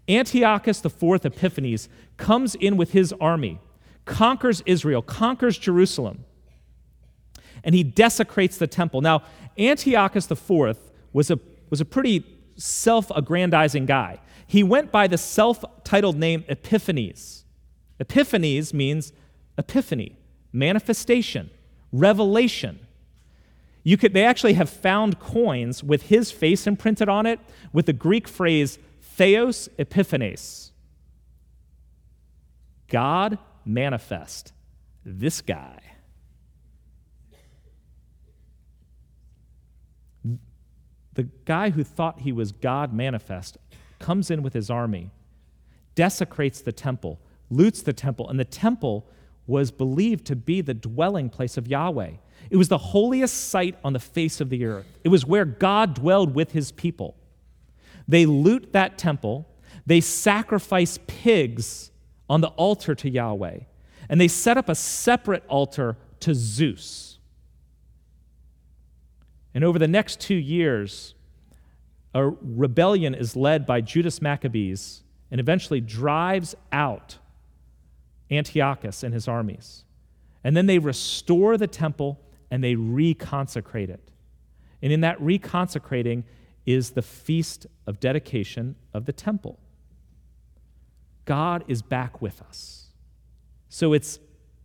Antiochus 0.08 0.84
IV 0.86 1.26
Epiphanes 1.26 1.90
comes 2.18 2.56
in 2.56 2.78
with 2.78 2.92
his 2.92 3.14
army, 3.20 3.60
conquers 4.06 4.62
Israel, 4.66 5.02
conquers 5.02 5.58
Jerusalem, 5.58 6.26
and 7.64 7.74
he 7.74 7.84
desecrates 7.84 8.58
the 8.58 8.68
temple. 8.68 9.02
Now, 9.02 9.24
Antiochus 9.58 10.30
IV 10.30 10.78
was 11.14 11.32
a, 11.32 11.40
was 11.70 11.82
a 11.82 11.86
pretty 11.86 12.24
self 12.58 13.10
aggrandizing 13.12 13.86
guy. 13.86 14.20
He 14.48 14.64
went 14.64 14.92
by 14.92 15.08
the 15.08 15.18
self 15.18 15.64
titled 15.84 16.18
name 16.18 16.46
Epiphanes. 16.48 17.44
Epiphanes 18.00 18.74
means 18.74 19.12
epiphany, 19.58 20.18
manifestation, 20.54 21.50
revelation. 21.92 22.85
You 23.88 23.98
could, 23.98 24.14
they 24.14 24.26
actually 24.26 24.54
have 24.54 24.70
found 24.70 25.20
coins 25.20 25.84
with 25.84 26.08
his 26.08 26.32
face 26.32 26.66
imprinted 26.66 27.08
on 27.08 27.28
it 27.28 27.40
with 27.72 27.86
the 27.86 27.94
Greek 27.94 28.28
phrase 28.28 28.80
theos 29.00 29.70
epiphanes. 29.78 30.72
God 32.88 33.38
manifest. 33.64 34.54
This 35.06 35.40
guy. 35.40 35.80
The 41.14 41.30
guy 41.46 41.70
who 41.70 41.84
thought 41.84 42.22
he 42.22 42.32
was 42.32 42.52
God 42.52 42.92
manifest 42.92 43.60
comes 44.00 44.32
in 44.32 44.42
with 44.42 44.54
his 44.54 44.72
army, 44.72 45.12
desecrates 45.94 46.60
the 46.60 46.72
temple, 46.72 47.20
loots 47.52 47.84
the 47.84 47.94
temple, 47.94 48.28
and 48.28 48.40
the 48.40 48.46
temple 48.46 49.08
was 49.46 49.70
believed 49.70 50.26
to 50.26 50.36
be 50.36 50.62
the 50.62 50.74
dwelling 50.74 51.30
place 51.30 51.56
of 51.56 51.68
Yahweh. 51.68 52.14
It 52.50 52.58
was 52.58 52.70
the 52.70 52.78
holiest 52.78 53.50
site 53.50 53.78
on 53.84 53.94
the 53.94 54.00
face 54.00 54.40
of 54.40 54.50
the 54.50 54.66
earth. 54.66 54.86
It 55.04 55.10
was 55.10 55.26
where 55.26 55.46
God 55.46 55.96
dwelled 55.96 56.36
with 56.36 56.52
his 56.52 56.72
people. 56.72 57.16
They 58.08 58.26
loot 58.26 58.74
that 58.74 58.98
temple, 58.98 59.48
they 59.86 60.02
sacrifice 60.02 61.00
pigs 61.08 61.92
on 62.30 62.42
the 62.42 62.50
altar 62.50 62.96
to 62.96 63.10
Yahweh, 63.10 63.60
and 64.10 64.22
they 64.22 64.28
set 64.28 64.58
up 64.58 64.70
a 64.70 64.76
separate 64.76 65.44
altar 65.48 65.98
to 66.22 66.34
Zeus. 66.34 67.20
And 69.54 69.64
over 69.64 69.80
the 69.80 69.88
next 69.88 70.20
two 70.20 70.36
years, 70.36 71.16
a 72.14 72.28
rebellion 72.28 73.16
is 73.16 73.36
led 73.36 73.66
by 73.66 73.82
Judas 73.82 74.22
Maccabees 74.22 75.04
and 75.32 75.40
eventually 75.40 75.82
drives 75.82 76.56
out 76.72 77.18
Antiochus 78.32 79.04
and 79.04 79.14
his 79.14 79.28
armies. 79.28 79.84
And 80.44 80.56
then 80.56 80.66
they 80.66 80.80
restore 80.80 81.58
the 81.58 81.68
temple 81.68 82.20
and 82.52 82.64
they 82.64 82.76
reconsecrate 82.76 83.90
it. 83.90 84.12
And 84.82 84.92
in 84.92 85.02
that 85.02 85.20
reconsecrating 85.20 86.24
is 86.66 86.92
the 86.92 87.02
feast 87.02 87.68
of 87.88 88.00
dedication 88.00 88.76
of 88.94 89.06
the 89.06 89.14
temple. 89.14 89.60
God 91.26 91.64
is 91.68 91.82
back 91.82 92.22
with 92.22 92.42
us. 92.42 92.88
So 93.70 93.94
it's 93.94 94.20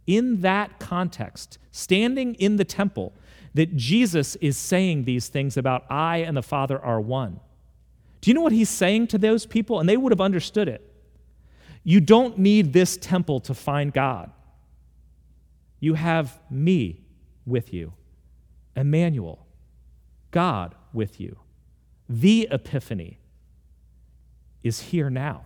in 0.07 0.41
that 0.43 0.79
context, 0.79 1.59
standing 1.71 2.35
in 2.35 2.57
the 2.57 2.65
temple, 2.65 3.13
that 3.55 3.77
Jesus 3.77 4.37
is 4.37 4.57
saying 4.57 5.05
these 5.05 5.29
things 5.29 5.57
about 5.57 5.85
I 5.91 6.19
and 6.19 6.37
the 6.37 6.43
Father 6.43 6.79
are 6.79 7.01
one. 7.01 7.41
Do 8.21 8.31
you 8.31 8.35
know 8.35 8.43
what 8.43 8.53
he's 8.53 8.69
saying 8.69 9.09
to 9.09 9.19
those 9.19 9.47
people? 9.47 9.81
And 9.81 9.89
they 9.89 9.97
would 9.97 10.13
have 10.13 10.21
understood 10.21 10.69
it. 10.69 10.87
You 11.83 12.01
don't 12.01 12.39
need 12.39 12.73
this 12.73 12.97
temple 12.97 13.41
to 13.41 13.55
find 13.55 13.93
God. 13.93 14.31
You 15.81 15.95
have 15.95 16.39
me 16.51 17.01
with 17.47 17.73
you, 17.73 17.93
Emmanuel, 18.77 19.47
God 20.31 20.75
with 20.93 21.21
you. 21.21 21.39
The 22.09 22.49
epiphany 22.51 23.19
is 24.63 24.81
here 24.81 25.11
now. 25.11 25.45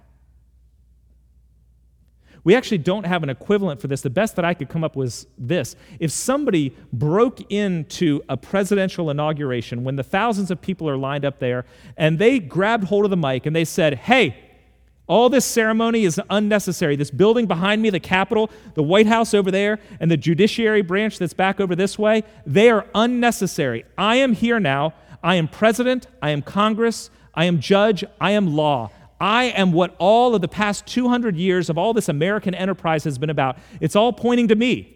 We 2.44 2.54
actually 2.54 2.78
don't 2.78 3.06
have 3.06 3.22
an 3.22 3.30
equivalent 3.30 3.80
for 3.80 3.88
this. 3.88 4.02
The 4.02 4.10
best 4.10 4.36
that 4.36 4.44
I 4.44 4.52
could 4.52 4.68
come 4.68 4.84
up 4.84 4.96
with 4.96 5.06
was 5.06 5.26
this. 5.38 5.76
If 5.98 6.10
somebody 6.10 6.76
broke 6.92 7.40
into 7.50 8.22
a 8.28 8.36
presidential 8.36 9.08
inauguration 9.10 9.82
when 9.82 9.96
the 9.96 10.02
thousands 10.02 10.50
of 10.50 10.60
people 10.60 10.88
are 10.88 10.98
lined 10.98 11.24
up 11.24 11.38
there 11.38 11.64
and 11.96 12.18
they 12.18 12.38
grabbed 12.38 12.84
hold 12.84 13.04
of 13.04 13.10
the 13.10 13.16
mic 13.16 13.46
and 13.46 13.56
they 13.56 13.64
said, 13.64 13.94
Hey, 13.94 14.43
all 15.06 15.28
this 15.28 15.44
ceremony 15.44 16.04
is 16.04 16.20
unnecessary. 16.30 16.96
This 16.96 17.10
building 17.10 17.46
behind 17.46 17.82
me, 17.82 17.90
the 17.90 18.00
Capitol, 18.00 18.50
the 18.74 18.82
White 18.82 19.06
House 19.06 19.34
over 19.34 19.50
there, 19.50 19.78
and 20.00 20.10
the 20.10 20.16
judiciary 20.16 20.82
branch 20.82 21.18
that's 21.18 21.34
back 21.34 21.60
over 21.60 21.76
this 21.76 21.98
way, 21.98 22.22
they 22.46 22.70
are 22.70 22.86
unnecessary. 22.94 23.84
I 23.98 24.16
am 24.16 24.32
here 24.32 24.58
now. 24.58 24.94
I 25.22 25.36
am 25.36 25.48
president. 25.48 26.06
I 26.22 26.30
am 26.30 26.40
Congress. 26.40 27.10
I 27.34 27.44
am 27.44 27.60
judge. 27.60 28.04
I 28.20 28.30
am 28.30 28.54
law. 28.56 28.90
I 29.20 29.44
am 29.44 29.72
what 29.72 29.94
all 29.98 30.34
of 30.34 30.40
the 30.40 30.48
past 30.48 30.86
200 30.86 31.36
years 31.36 31.68
of 31.68 31.76
all 31.78 31.92
this 31.92 32.08
American 32.08 32.54
enterprise 32.54 33.04
has 33.04 33.18
been 33.18 33.30
about. 33.30 33.58
It's 33.80 33.96
all 33.96 34.12
pointing 34.12 34.48
to 34.48 34.54
me. 34.54 34.90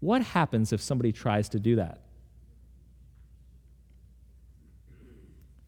What 0.00 0.20
happens 0.22 0.72
if 0.72 0.82
somebody 0.82 1.12
tries 1.12 1.48
to 1.50 1.58
do 1.58 1.76
that? 1.76 2.03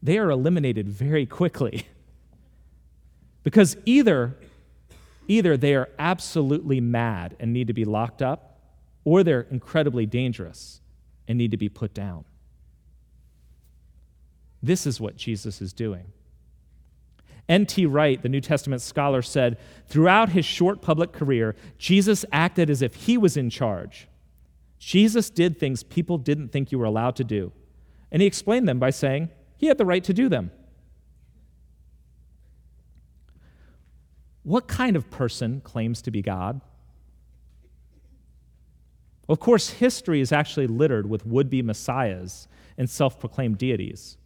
They 0.07 0.19
are 0.19 0.31
eliminated 0.31 0.87
very 0.87 1.25
quickly. 1.25 1.85
because 3.43 3.75
either, 3.85 4.37
either 5.27 5.57
they 5.57 5.75
are 5.75 5.89
absolutely 5.99 6.79
mad 6.79 7.35
and 7.41 7.51
need 7.51 7.67
to 7.67 7.73
be 7.73 7.83
locked 7.83 8.21
up, 8.21 8.57
or 9.03 9.21
they're 9.21 9.47
incredibly 9.51 10.05
dangerous 10.05 10.79
and 11.27 11.37
need 11.37 11.51
to 11.51 11.57
be 11.57 11.67
put 11.67 11.93
down. 11.93 12.23
This 14.63 14.87
is 14.87 15.01
what 15.01 15.17
Jesus 15.17 15.61
is 15.61 15.73
doing. 15.73 16.05
N.T. 17.49 17.85
Wright, 17.85 18.21
the 18.21 18.29
New 18.29 18.39
Testament 18.39 18.81
scholar, 18.81 19.21
said 19.21 19.57
throughout 19.87 20.29
his 20.29 20.45
short 20.45 20.81
public 20.81 21.11
career, 21.11 21.53
Jesus 21.77 22.23
acted 22.31 22.69
as 22.69 22.81
if 22.81 22.95
he 22.95 23.17
was 23.17 23.35
in 23.35 23.49
charge. 23.49 24.07
Jesus 24.79 25.29
did 25.29 25.59
things 25.59 25.83
people 25.83 26.17
didn't 26.17 26.53
think 26.53 26.71
you 26.71 26.79
were 26.79 26.85
allowed 26.85 27.17
to 27.17 27.25
do. 27.25 27.51
And 28.09 28.21
he 28.21 28.25
explained 28.25 28.69
them 28.69 28.79
by 28.79 28.91
saying 28.91 29.31
he 29.57 29.67
had 29.67 29.77
the 29.77 29.85
right 29.85 30.03
to 30.03 30.13
do 30.13 30.29
them. 30.29 30.51
What 34.43 34.67
kind 34.67 34.95
of 34.95 35.09
person 35.11 35.61
claims 35.61 36.01
to 36.03 36.11
be 36.11 36.21
God? 36.21 36.61
Of 39.27 39.39
course, 39.39 39.71
history 39.71 40.21
is 40.21 40.31
actually 40.31 40.67
littered 40.67 41.09
with 41.09 41.25
would 41.25 41.49
be 41.49 41.61
messiahs 41.61 42.47
and 42.77 42.89
self 42.89 43.19
proclaimed 43.19 43.57
deities. 43.57 44.17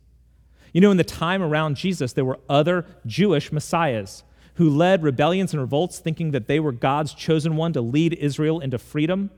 You 0.73 0.81
know, 0.81 0.91
in 0.91 0.97
the 0.97 1.03
time 1.03 1.41
around 1.41 1.75
Jesus, 1.75 2.13
there 2.13 2.25
were 2.25 2.39
other 2.47 2.85
Jewish 3.05 3.51
messiahs 3.51 4.23
who 4.55 4.69
led 4.69 5.01
rebellions 5.03 5.53
and 5.53 5.61
revolts 5.61 5.99
thinking 5.99 6.31
that 6.31 6.47
they 6.47 6.59
were 6.59 6.71
God's 6.71 7.13
chosen 7.13 7.55
one 7.55 7.73
to 7.73 7.81
lead 7.81 8.13
Israel 8.13 8.59
into 8.59 8.77
freedom. 8.77 9.31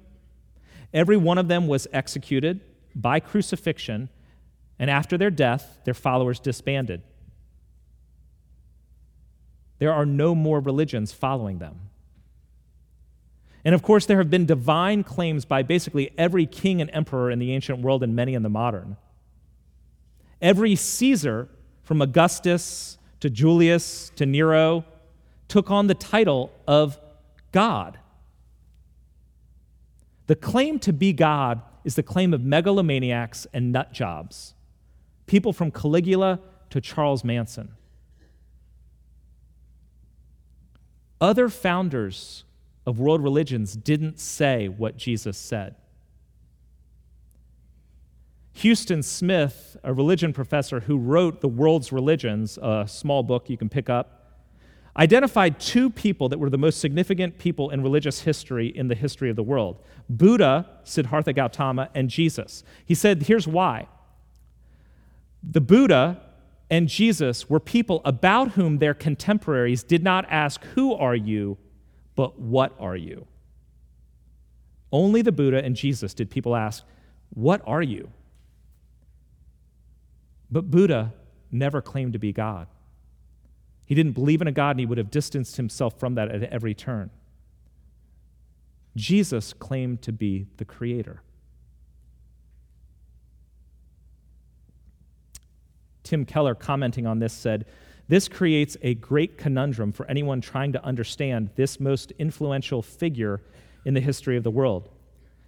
Every 0.93 1.17
one 1.17 1.37
of 1.37 1.47
them 1.47 1.67
was 1.67 1.87
executed 1.93 2.59
by 2.93 3.19
crucifixion, 3.19 4.09
and 4.79 4.89
after 4.89 5.17
their 5.17 5.31
death, 5.31 5.79
their 5.85 5.93
followers 5.93 6.39
disbanded. 6.39 7.01
There 9.79 9.93
are 9.93 10.05
no 10.05 10.33
more 10.33 10.59
religions 10.59 11.11
following 11.11 11.59
them. 11.59 11.89
And 13.65 13.73
of 13.73 13.81
course, 13.81 14.05
there 14.05 14.17
have 14.17 14.29
been 14.29 14.45
divine 14.45 15.03
claims 15.03 15.45
by 15.45 15.63
basically 15.63 16.11
every 16.17 16.45
king 16.45 16.81
and 16.81 16.89
emperor 16.93 17.31
in 17.31 17.39
the 17.39 17.53
ancient 17.53 17.79
world 17.79 18.03
and 18.03 18.15
many 18.15 18.33
in 18.33 18.43
the 18.43 18.49
modern. 18.49 18.97
Every 20.41 20.75
Caesar, 20.75 21.47
from 21.83 22.01
Augustus 22.01 22.97
to 23.21 23.29
Julius 23.29 24.11
to 24.17 24.25
Nero, 24.25 24.83
took 25.47 25.71
on 25.71 25.87
the 25.87 25.95
title 25.95 26.51
of 26.67 26.99
God. 27.51 27.99
The 30.27 30.35
claim 30.35 30.79
to 30.79 30.91
be 30.91 31.13
God 31.13 31.61
is 31.83 31.95
the 31.95 32.03
claim 32.03 32.33
of 32.33 32.41
megalomaniacs 32.41 33.47
and 33.53 33.71
nut 33.71 33.93
jobs, 33.93 34.55
people 35.25 35.53
from 35.53 35.71
Caligula 35.71 36.39
to 36.69 36.81
Charles 36.81 37.23
Manson. 37.23 37.73
Other 41.21 41.47
founders 41.49 42.43
of 42.85 42.99
world 42.99 43.23
religions 43.23 43.75
didn't 43.75 44.19
say 44.19 44.67
what 44.67 44.97
Jesus 44.97 45.37
said. 45.37 45.75
Huston 48.61 49.01
Smith, 49.01 49.77
a 49.83 49.93
religion 49.93 50.33
professor 50.33 50.81
who 50.81 50.97
wrote 50.97 51.41
The 51.41 51.47
World's 51.47 51.91
Religions, 51.91 52.59
a 52.61 52.85
small 52.87 53.23
book 53.23 53.49
you 53.49 53.57
can 53.57 53.69
pick 53.69 53.89
up, 53.89 54.23
identified 54.95 55.59
two 55.59 55.89
people 55.89 56.29
that 56.29 56.39
were 56.39 56.49
the 56.49 56.57
most 56.57 56.79
significant 56.79 57.39
people 57.39 57.71
in 57.71 57.81
religious 57.81 58.21
history 58.21 58.67
in 58.67 58.89
the 58.89 58.95
history 58.95 59.29
of 59.29 59.35
the 59.35 59.43
world 59.43 59.81
Buddha, 60.09 60.69
Siddhartha 60.83 61.33
Gautama, 61.33 61.89
and 61.95 62.09
Jesus. 62.09 62.63
He 62.85 62.93
said, 62.93 63.23
here's 63.23 63.47
why. 63.47 63.87
The 65.43 65.61
Buddha 65.61 66.21
and 66.69 66.87
Jesus 66.87 67.49
were 67.49 67.59
people 67.59 68.01
about 68.05 68.51
whom 68.51 68.77
their 68.77 68.93
contemporaries 68.93 69.83
did 69.83 70.03
not 70.03 70.25
ask, 70.29 70.63
Who 70.75 70.93
are 70.93 71.15
you? 71.15 71.57
but 72.15 72.39
What 72.39 72.75
are 72.79 72.95
you? 72.95 73.27
Only 74.91 75.21
the 75.21 75.31
Buddha 75.31 75.63
and 75.63 75.75
Jesus 75.75 76.13
did 76.13 76.29
people 76.29 76.55
ask, 76.55 76.83
What 77.31 77.61
are 77.65 77.81
you? 77.81 78.11
But 80.51 80.69
Buddha 80.69 81.13
never 81.51 81.81
claimed 81.81 82.13
to 82.13 82.19
be 82.19 82.31
God. 82.31 82.67
He 83.85 83.95
didn't 83.95 84.13
believe 84.13 84.41
in 84.41 84.47
a 84.47 84.51
God 84.51 84.71
and 84.71 84.79
he 84.79 84.85
would 84.85 84.97
have 84.97 85.11
distanced 85.11 85.57
himself 85.57 85.99
from 85.99 86.15
that 86.15 86.29
at 86.29 86.43
every 86.43 86.73
turn. 86.73 87.09
Jesus 88.95 89.53
claimed 89.53 90.01
to 90.03 90.11
be 90.11 90.47
the 90.57 90.65
Creator. 90.65 91.21
Tim 96.03 96.25
Keller, 96.25 96.55
commenting 96.55 97.07
on 97.07 97.19
this, 97.19 97.33
said, 97.33 97.65
This 98.07 98.27
creates 98.27 98.77
a 98.81 98.95
great 98.95 99.37
conundrum 99.37 99.91
for 99.91 100.05
anyone 100.07 100.41
trying 100.41 100.73
to 100.73 100.83
understand 100.83 101.49
this 101.55 101.79
most 101.79 102.11
influential 102.19 102.81
figure 102.81 103.41
in 103.85 103.93
the 103.93 104.01
history 104.01 104.37
of 104.37 104.43
the 104.43 104.51
world. 104.51 104.89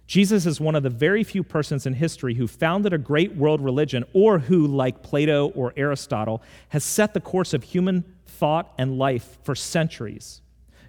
Jesus 0.06 0.46
is 0.46 0.60
one 0.60 0.76
of 0.76 0.84
the 0.84 0.90
very 0.90 1.24
few 1.24 1.42
persons 1.42 1.84
in 1.84 1.94
history 1.94 2.34
who 2.34 2.46
founded 2.46 2.92
a 2.92 2.98
great 2.98 3.34
world 3.34 3.60
religion 3.60 4.04
or 4.12 4.38
who, 4.38 4.66
like 4.66 5.02
Plato 5.02 5.48
or 5.48 5.72
Aristotle, 5.76 6.42
has 6.68 6.84
set 6.84 7.12
the 7.12 7.20
course 7.20 7.52
of 7.52 7.64
human 7.64 8.04
thought 8.24 8.72
and 8.78 8.98
life 8.98 9.38
for 9.42 9.54
centuries. 9.54 10.42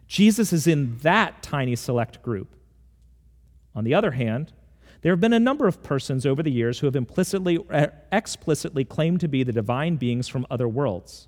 Jesus 0.07 0.53
is 0.53 0.67
in 0.67 0.97
that 0.99 1.41
tiny 1.41 1.75
select 1.75 2.21
group. 2.21 2.55
On 3.73 3.83
the 3.83 3.95
other 3.95 4.11
hand, 4.11 4.53
there 5.01 5.11
have 5.11 5.19
been 5.19 5.33
a 5.33 5.39
number 5.39 5.67
of 5.67 5.83
persons 5.83 6.25
over 6.25 6.41
the 6.41 6.51
years 6.51 6.79
who 6.79 6.87
have 6.87 6.95
implicitly 6.95 7.57
or 7.57 7.93
explicitly 8.11 8.83
claimed 8.83 9.19
to 9.21 9.27
be 9.27 9.43
the 9.43 9.51
divine 9.51 9.95
beings 9.95 10.27
from 10.27 10.45
other 10.49 10.67
worlds. 10.67 11.27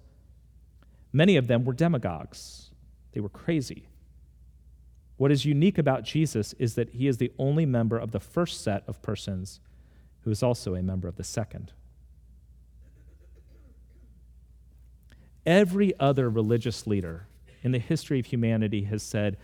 Many 1.14 1.38
of 1.38 1.48
them 1.48 1.66
were 1.66 1.74
demagogues, 1.74 2.72
they 3.14 3.20
were 3.20 3.30
crazy. 3.30 3.88
What 5.18 5.32
is 5.34 5.44
unique 5.44 5.78
about 5.78 6.04
Jesus 6.04 6.54
is 6.54 6.76
that 6.76 6.92
he 6.92 7.06
is 7.06 7.18
the 7.18 7.34
only 7.38 7.66
member 7.66 7.98
of 7.98 8.12
the 8.12 8.22
first 8.22 8.64
set 8.64 8.84
of 8.88 9.02
persons 9.02 9.60
who 10.22 10.32
is 10.32 10.42
also 10.42 10.76
a 10.76 10.82
member 10.82 11.10
of 11.10 11.18
the 11.18 11.26
second. 11.26 11.74
Every 15.46 15.94
other 16.00 16.30
religious 16.30 16.88
leader 16.88 17.28
in 17.64 17.72
the 17.74 17.80
history 17.80 18.20
of 18.20 18.28
humanity 18.28 18.84
has 18.84 19.04
said, 19.04 19.38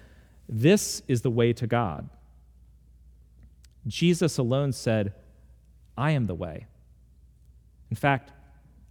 This 0.47 1.01
is 1.09 1.23
the 1.23 1.31
way 1.31 1.51
to 1.53 1.67
God. 1.67 2.09
Jesus 3.87 4.37
alone 4.37 4.71
said, 4.71 5.13
I 5.97 6.11
am 6.11 6.25
the 6.25 6.35
way. 6.35 6.67
In 7.89 7.95
fact, 7.95 8.31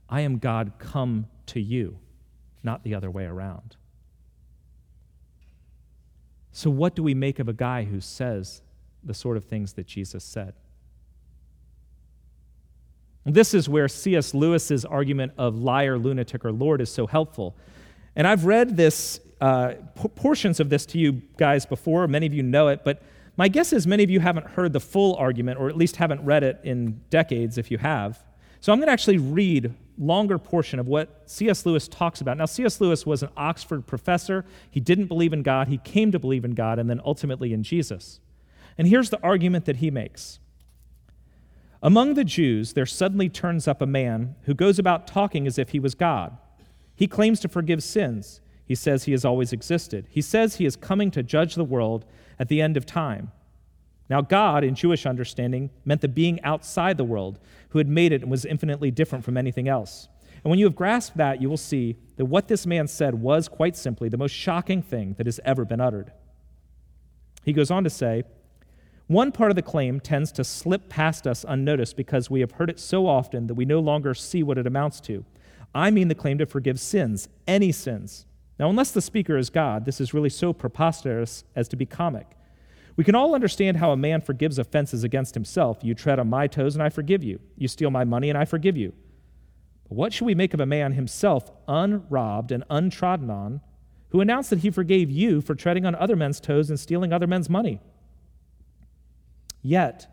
I 0.09 0.21
am 0.21 0.39
God 0.39 0.73
come 0.79 1.27
to 1.47 1.61
you, 1.61 1.99
not 2.63 2.85
the 2.85 2.95
other 2.95 3.11
way 3.11 3.25
around. 3.25 3.77
So, 6.53 6.71
what 6.71 6.95
do 6.95 7.03
we 7.03 7.15
make 7.15 7.41
of 7.41 7.49
a 7.49 7.53
guy 7.53 7.85
who 7.85 8.01
says 8.01 8.63
the 9.03 9.15
sort 9.15 9.37
of 9.37 9.45
things 9.45 9.73
that 9.73 9.87
Jesus 9.87 10.23
said? 10.23 10.55
This 13.27 13.55
is 13.55 13.69
where 13.69 13.89
C.S. 13.89 14.35
Lewis's 14.35 14.85
argument 14.85 15.33
of 15.39 15.57
liar, 15.57 15.99
lunatic, 15.99 16.45
or 16.45 16.53
Lord 16.53 16.81
is 16.81 16.91
so 16.91 17.07
helpful. 17.07 17.57
And 18.15 18.27
I've 18.27 18.45
read 18.45 18.77
this, 18.77 19.19
uh, 19.41 19.75
portions 20.15 20.61
of 20.61 20.69
this 20.69 20.87
to 20.87 20.99
you 20.99 21.23
guys 21.37 21.67
before. 21.67 22.07
Many 22.07 22.27
of 22.27 22.35
you 22.35 22.43
know 22.43 22.69
it, 22.69 22.85
but 22.85 23.03
my 23.37 23.49
guess 23.49 23.73
is 23.73 23.87
many 23.87 24.05
of 24.05 24.11
you 24.11 24.21
haven't 24.21 24.47
heard 24.47 24.73
the 24.73 24.81
full 24.81 25.17
argument, 25.17 25.59
or 25.59 25.69
at 25.69 25.77
least 25.77 25.97
haven't 25.97 26.25
read 26.25 26.45
it 26.45 26.61
in 26.63 27.01
decades 27.11 27.59
if 27.59 27.71
you 27.71 27.79
have. 27.79 28.23
So 28.61 28.73
I'm 28.73 28.79
going 28.79 28.87
to 28.87 28.93
actually 28.93 29.19
read 29.19 29.75
longer 29.99 30.39
portion 30.39 30.79
of 30.79 30.87
what 30.89 31.23
C.S. 31.27 31.67
Lewis 31.67 31.87
talks 31.87 32.21
about. 32.21 32.37
Now, 32.37 32.47
C.S. 32.47 32.81
Lewis 32.81 33.05
was 33.05 33.23
an 33.23 33.29
Oxford 33.37 33.87
professor. 33.87 34.45
He 34.71 34.81
didn't 34.81 35.07
believe 35.07 35.33
in 35.33 35.43
God. 35.43 35.69
He 35.69 35.79
came 35.79 36.13
to 36.13 36.19
believe 36.19 36.45
in 36.45 36.53
God 36.53 36.79
and 36.79 36.89
then 36.89 37.01
ultimately 37.05 37.53
in 37.53 37.63
Jesus. 37.63 38.21
And 38.79 38.89
here's 38.89 39.11
the 39.11 39.23
argument 39.23 39.67
that 39.67 39.77
he 39.77 39.91
makes 39.91 40.39
Among 41.83 42.15
the 42.15 42.25
Jews, 42.25 42.73
there 42.73 42.87
suddenly 42.87 43.29
turns 43.29 43.69
up 43.69 43.83
a 43.83 43.87
man 43.87 44.37
who 44.43 44.55
goes 44.55 44.79
about 44.79 45.07
talking 45.07 45.47
as 45.47 45.59
if 45.59 45.71
he 45.71 45.81
was 45.81 45.95
God. 45.95 46.37
He 46.97 47.07
claims 47.07 47.41
to 47.41 47.49
forgive 47.49 47.83
sins. 47.83 48.41
He 48.65 48.75
says 48.75 49.05
he 49.05 49.13
has 49.13 49.25
always 49.25 49.53
existed. 49.53 50.07
He 50.09 50.23
says 50.23 50.57
he 50.57 50.65
is 50.65 50.77
coming 50.77 51.11
to 51.11 51.23
judge 51.23 51.55
the 51.55 51.65
world 51.65 52.07
at 52.39 52.49
the 52.49 52.61
end 52.61 52.77
of 52.77 52.87
time. 52.87 53.33
Now, 54.11 54.21
God, 54.21 54.65
in 54.65 54.75
Jewish 54.75 55.07
understanding, 55.07 55.71
meant 55.85 56.01
the 56.01 56.09
being 56.09 56.43
outside 56.43 56.99
the 56.99 57.05
world 57.05 57.39
who 57.71 57.79
had 57.79 57.89
made 57.89 58.13
it 58.13 58.23
and 58.23 58.31
was 58.31 58.45
infinitely 58.45 58.91
different 58.91 59.25
from 59.25 59.37
anything 59.37 59.69
else. 59.69 60.09
And 60.43 60.51
when 60.51 60.59
you 60.59 60.67
have 60.67 60.77
grasped 60.77 61.17
that, 61.17 61.41
you 61.41 61.49
will 61.49 61.57
see 61.57 61.97
that 62.17 62.27
what 62.27 62.49
this 62.49 62.67
man 62.67 62.87
said 62.87 63.15
was, 63.15 63.49
quite 63.49 63.77
simply, 63.77 64.11
the 64.11 64.19
most 64.19 64.33
shocking 64.33 64.83
thing 64.83 65.15
that 65.15 65.27
has 65.27 65.41
ever 65.45 65.65
been 65.65 65.81
uttered. 65.81 66.13
He 67.45 67.55
goes 67.55 67.71
on 67.71 67.83
to 67.85 67.91
say, 67.91 68.25
one 69.07 69.33
part 69.33 69.51
of 69.51 69.57
the 69.57 69.63
claim 69.63 70.01
tends 70.01 70.33
to 70.33 70.45
slip 70.45 70.89
past 70.89 71.27
us 71.27 71.45
unnoticed 71.47 71.97
because 71.97 72.31
we 72.31 72.41
have 72.41 72.53
heard 72.53 72.71
it 72.71 72.81
so 72.81 73.07
often 73.07 73.47
that 73.47 73.55
we 73.55 73.65
no 73.65 73.81
longer 73.81 74.15
see 74.15 74.43
what 74.43 74.57
it 74.57 74.67
amounts 74.67 75.01
to. 75.03 75.25
I 75.75 75.91
mean 75.91 76.09
the 76.09 76.15
claim 76.15 76.39
to 76.39 76.47
forgive 76.47 76.81
sins, 76.81 77.29
any 77.47 77.73
sins. 77.73 78.27
Now, 78.59 78.71
unless 78.71 78.93
the 78.93 79.03
speaker 79.03 79.37
is 79.37 79.51
God, 79.51 79.85
this 79.85 80.01
is 80.01 80.15
really 80.15 80.29
so 80.31 80.53
preposterous 80.53 81.45
as 81.57 81.69
to 81.69 81.77
be 81.77 81.87
comic. 81.87 82.37
We 82.97 83.03
can 83.03 83.17
all 83.17 83.35
understand 83.35 83.79
how 83.79 83.91
a 83.91 83.97
man 83.97 84.21
forgives 84.21 84.59
offenses 84.59 85.03
against 85.03 85.35
himself. 85.35 85.79
You 85.83 85.95
tread 85.95 86.21
on 86.21 86.31
my 86.31 86.47
toes, 86.47 86.77
and 86.77 86.83
I 86.83 86.89
forgive 86.89 87.25
you. 87.25 87.41
You 87.57 87.67
steal 87.67 87.91
my 87.91 88.05
money, 88.05 88.29
and 88.29 88.39
I 88.39 88.45
forgive 88.45 88.77
you. 88.77 88.93
But 89.89 89.97
what 89.97 90.13
should 90.13 90.27
we 90.27 90.37
make 90.37 90.55
of 90.55 90.61
a 90.61 90.67
man 90.67 90.93
himself 90.93 91.51
unrobbed 91.67 92.53
and 92.53 92.63
untrodden 92.71 93.31
on, 93.31 93.61
who 94.11 94.21
announced 94.21 94.51
that 94.51 94.61
he 94.61 94.71
forgave 94.71 95.11
you 95.11 95.41
for 95.41 95.57
treading 95.57 95.85
on 95.85 95.97
other 95.97 96.15
men's 96.15 96.39
toes 96.39 96.71
and 96.71 96.79
stealing 96.79 97.13
other 97.13 97.27
men's 97.27 97.51
money? 97.51 97.81
Yet, 99.61 100.07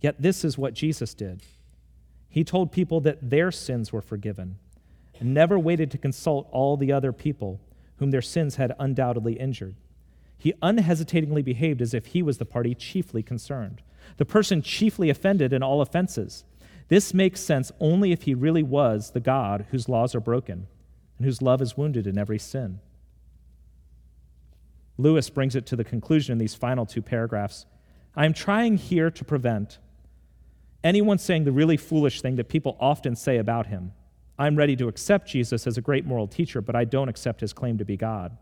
yet 0.00 0.22
this 0.22 0.44
is 0.44 0.56
what 0.56 0.74
Jesus 0.74 1.12
did. 1.14 1.42
He 2.28 2.44
told 2.44 2.70
people 2.70 3.00
that 3.00 3.30
their 3.30 3.50
sins 3.50 3.92
were 3.92 4.00
forgiven 4.00 4.58
and 5.22 5.32
never 5.32 5.56
waited 5.56 5.88
to 5.88 5.98
consult 5.98 6.48
all 6.50 6.76
the 6.76 6.90
other 6.90 7.12
people 7.12 7.60
whom 7.98 8.10
their 8.10 8.20
sins 8.20 8.56
had 8.56 8.74
undoubtedly 8.80 9.34
injured. 9.34 9.76
He 10.36 10.52
unhesitatingly 10.60 11.42
behaved 11.42 11.80
as 11.80 11.94
if 11.94 12.06
he 12.06 12.24
was 12.24 12.38
the 12.38 12.44
party 12.44 12.74
chiefly 12.74 13.22
concerned, 13.22 13.82
the 14.16 14.24
person 14.24 14.62
chiefly 14.62 15.10
offended 15.10 15.52
in 15.52 15.62
all 15.62 15.80
offenses. 15.80 16.42
This 16.88 17.14
makes 17.14 17.40
sense 17.40 17.70
only 17.78 18.10
if 18.10 18.22
he 18.22 18.34
really 18.34 18.64
was 18.64 19.12
the 19.12 19.20
God 19.20 19.66
whose 19.70 19.88
laws 19.88 20.16
are 20.16 20.20
broken 20.20 20.66
and 21.18 21.24
whose 21.24 21.40
love 21.40 21.62
is 21.62 21.76
wounded 21.76 22.08
in 22.08 22.18
every 22.18 22.40
sin. 22.40 22.80
Lewis 24.98 25.30
brings 25.30 25.54
it 25.54 25.66
to 25.66 25.76
the 25.76 25.84
conclusion 25.84 26.32
in 26.32 26.38
these 26.38 26.56
final 26.56 26.84
two 26.84 27.00
paragraphs 27.00 27.64
I 28.16 28.26
am 28.26 28.32
trying 28.32 28.76
here 28.76 29.08
to 29.12 29.24
prevent 29.24 29.78
anyone 30.82 31.18
saying 31.18 31.44
the 31.44 31.52
really 31.52 31.76
foolish 31.76 32.20
thing 32.20 32.34
that 32.36 32.48
people 32.48 32.76
often 32.80 33.14
say 33.14 33.36
about 33.36 33.68
him 33.68 33.92
I'm 34.38 34.56
ready 34.56 34.76
to 34.76 34.88
accept 34.88 35.28
Jesus 35.28 35.66
as 35.66 35.76
a 35.76 35.82
great 35.82 36.06
moral 36.06 36.26
teacher, 36.26 36.60
but 36.60 36.74
I 36.74 36.84
don't 36.84 37.08
accept 37.08 37.40
his 37.40 37.52
claim 37.52 37.78
to 37.78 37.84
be 37.84 37.96
God. 37.96 38.36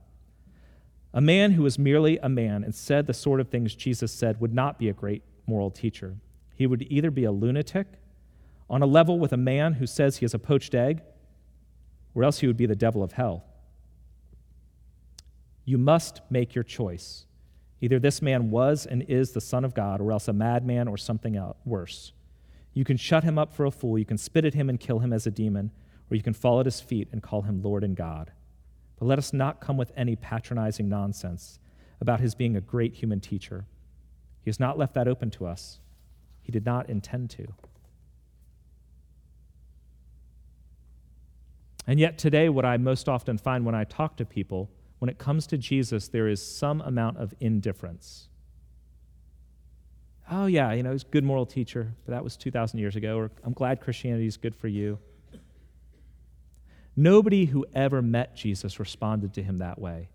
A 1.13 1.21
man 1.21 1.53
who 1.53 1.63
was 1.63 1.79
merely 1.79 2.19
a 2.19 2.29
man 2.29 2.63
and 2.63 2.75
said 2.75 3.07
the 3.07 3.15
sort 3.15 3.41
of 3.41 3.49
things 3.49 3.75
Jesus 3.75 4.13
said 4.13 4.41
would 4.41 4.55
not 4.55 4.79
be 4.79 4.89
a 4.89 4.93
great 4.93 5.23
moral 5.47 5.71
teacher. 5.71 6.17
He 6.55 6.67
would 6.67 6.87
either 6.89 7.11
be 7.11 7.25
a 7.25 7.33
lunatic 7.33 7.87
on 8.69 8.83
a 8.83 8.87
level 8.87 9.19
with 9.19 9.33
a 9.33 9.37
man 9.37 9.75
who 9.75 9.87
says 9.87 10.19
he 10.19 10.25
is 10.25 10.35
a 10.35 10.39
poached 10.39 10.75
egg, 10.75 11.03
or 12.15 12.23
else 12.23 12.39
he 12.39 12.47
would 12.47 12.57
be 12.57 12.67
the 12.67 12.77
devil 12.77 13.03
of 13.03 13.13
hell. 13.13 13.45
You 15.65 15.79
must 15.79 16.21
make 16.31 16.55
your 16.55 16.65
choice. 16.65 17.27
Either 17.81 17.99
this 17.99 18.23
man 18.23 18.51
was 18.51 18.87
and 18.87 19.03
is 19.03 19.33
the 19.33 19.41
Son 19.41 19.65
of 19.65 19.75
God, 19.75 20.01
or 20.01 20.13
else 20.13 20.29
a 20.29 20.33
madman 20.33 20.87
or 20.87 20.97
something 20.97 21.41
worse. 21.65 22.13
You 22.73 22.85
can 22.85 22.97
shut 22.97 23.25
him 23.25 23.39
up 23.39 23.53
for 23.53 23.65
a 23.65 23.71
fool, 23.71 23.99
you 23.99 24.05
can 24.05 24.19
spit 24.19 24.45
at 24.45 24.55
him 24.55 24.69
and 24.69 24.79
kill 24.79 25.01
him 25.01 25.13
as 25.13 25.27
a 25.27 25.31
demon, 25.31 25.73
or 26.11 26.17
you 26.17 26.23
can 26.23 26.35
fall 26.35 26.61
at 26.61 26.67
his 26.67 26.81
feet 26.81 27.09
and 27.13 27.23
call 27.23 27.43
him 27.43 27.63
Lord 27.63 27.85
and 27.85 27.97
God. 27.97 28.33
But 28.99 29.07
let 29.07 29.19
us 29.19 29.33
not 29.33 29.61
come 29.61 29.77
with 29.77 29.93
any 29.97 30.15
patronizing 30.17 30.89
nonsense 30.89 31.59
about 32.01 32.21
his 32.21 32.35
being 32.35 32.57
a 32.57 32.61
great 32.61 32.95
human 32.95 33.21
teacher. 33.21 33.67
He 34.43 34.51
has 34.51 34.61
not 34.61 34.79
left 34.79 34.95
that 34.95 35.09
open 35.09 35.31
to 35.33 35.47
us, 35.47 35.81
he 36.43 36.53
did 36.53 36.65
not 36.65 36.89
intend 36.89 37.31
to. 37.31 37.47
And 41.87 41.99
yet, 41.99 42.19
today, 42.19 42.49
what 42.49 42.65
I 42.65 42.77
most 42.77 43.09
often 43.09 43.37
find 43.37 43.65
when 43.65 43.75
I 43.75 43.85
talk 43.85 44.17
to 44.19 44.25
people, 44.25 44.71
when 45.01 45.09
it 45.09 45.19
comes 45.19 45.47
to 45.49 45.59
Jesus, 45.59 46.09
there 46.09 46.29
is 46.29 46.45
some 46.45 46.81
amount 46.83 47.17
of 47.17 47.35
indifference 47.41 48.29
oh, 50.31 50.47
yeah, 50.47 50.73
you 50.73 50.83
know, 50.83 50.93
he's 50.93 51.03
a 51.03 51.07
good 51.07 51.25
moral 51.25 51.45
teacher, 51.45 51.93
but 52.07 52.13
that 52.13 52.23
was 52.23 52.37
2,000 52.37 52.79
years 52.79 52.97
ago, 52.97 53.19
or 53.19 53.31
I'm 53.45 53.53
glad 53.53 53.81
Christianity 53.81 54.27
is 54.27 54.37
good 54.37 54.55
for 54.55 54.69
you. 54.69 54.99
Nobody 56.97 57.47
who 57.47 57.67
ever 57.75 58.01
met 58.01 58.37
Jesus 58.37 58.79
responded 58.79 59.35
to 59.35 59.43
him 59.43 59.59
that 59.59 59.79
way. 59.81 60.09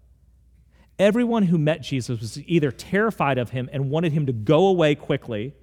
Everyone 0.98 1.44
who 1.44 1.58
met 1.58 1.82
Jesus 1.82 2.20
was 2.20 2.42
either 2.48 2.72
terrified 2.72 3.38
of 3.38 3.50
him 3.50 3.70
and 3.74 3.90
wanted 3.90 4.14
him 4.14 4.26
to 4.28 4.34
go 4.34 4.68
away 4.68 4.96
quickly, 4.96 5.54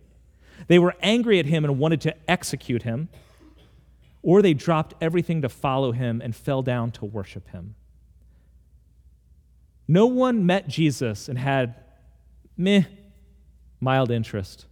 they 0.68 0.78
were 0.78 0.94
angry 1.00 1.38
at 1.38 1.46
him 1.46 1.64
and 1.64 1.78
wanted 1.78 2.02
to 2.02 2.14
execute 2.30 2.82
him, 2.82 3.08
or 4.22 4.42
they 4.42 4.54
dropped 4.54 4.94
everything 5.00 5.42
to 5.42 5.48
follow 5.48 5.92
him 5.92 6.20
and 6.20 6.36
fell 6.36 6.62
down 6.62 6.90
to 6.92 7.04
worship 7.04 7.48
him. 7.48 7.74
No 9.88 10.06
one 10.06 10.46
met 10.46 10.68
Jesus 10.68 11.28
and 11.28 11.38
had 11.38 11.74
meh 12.56 12.84
mild 13.82 14.12
interest. 14.12 14.66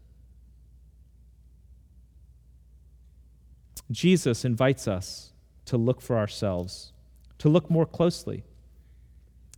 Jesus 3.90 4.44
invites 4.44 4.86
us 4.86 5.32
to 5.64 5.76
look 5.76 6.00
for 6.00 6.16
ourselves, 6.16 6.92
to 7.38 7.48
look 7.48 7.68
more 7.68 7.84
closely. 7.84 8.44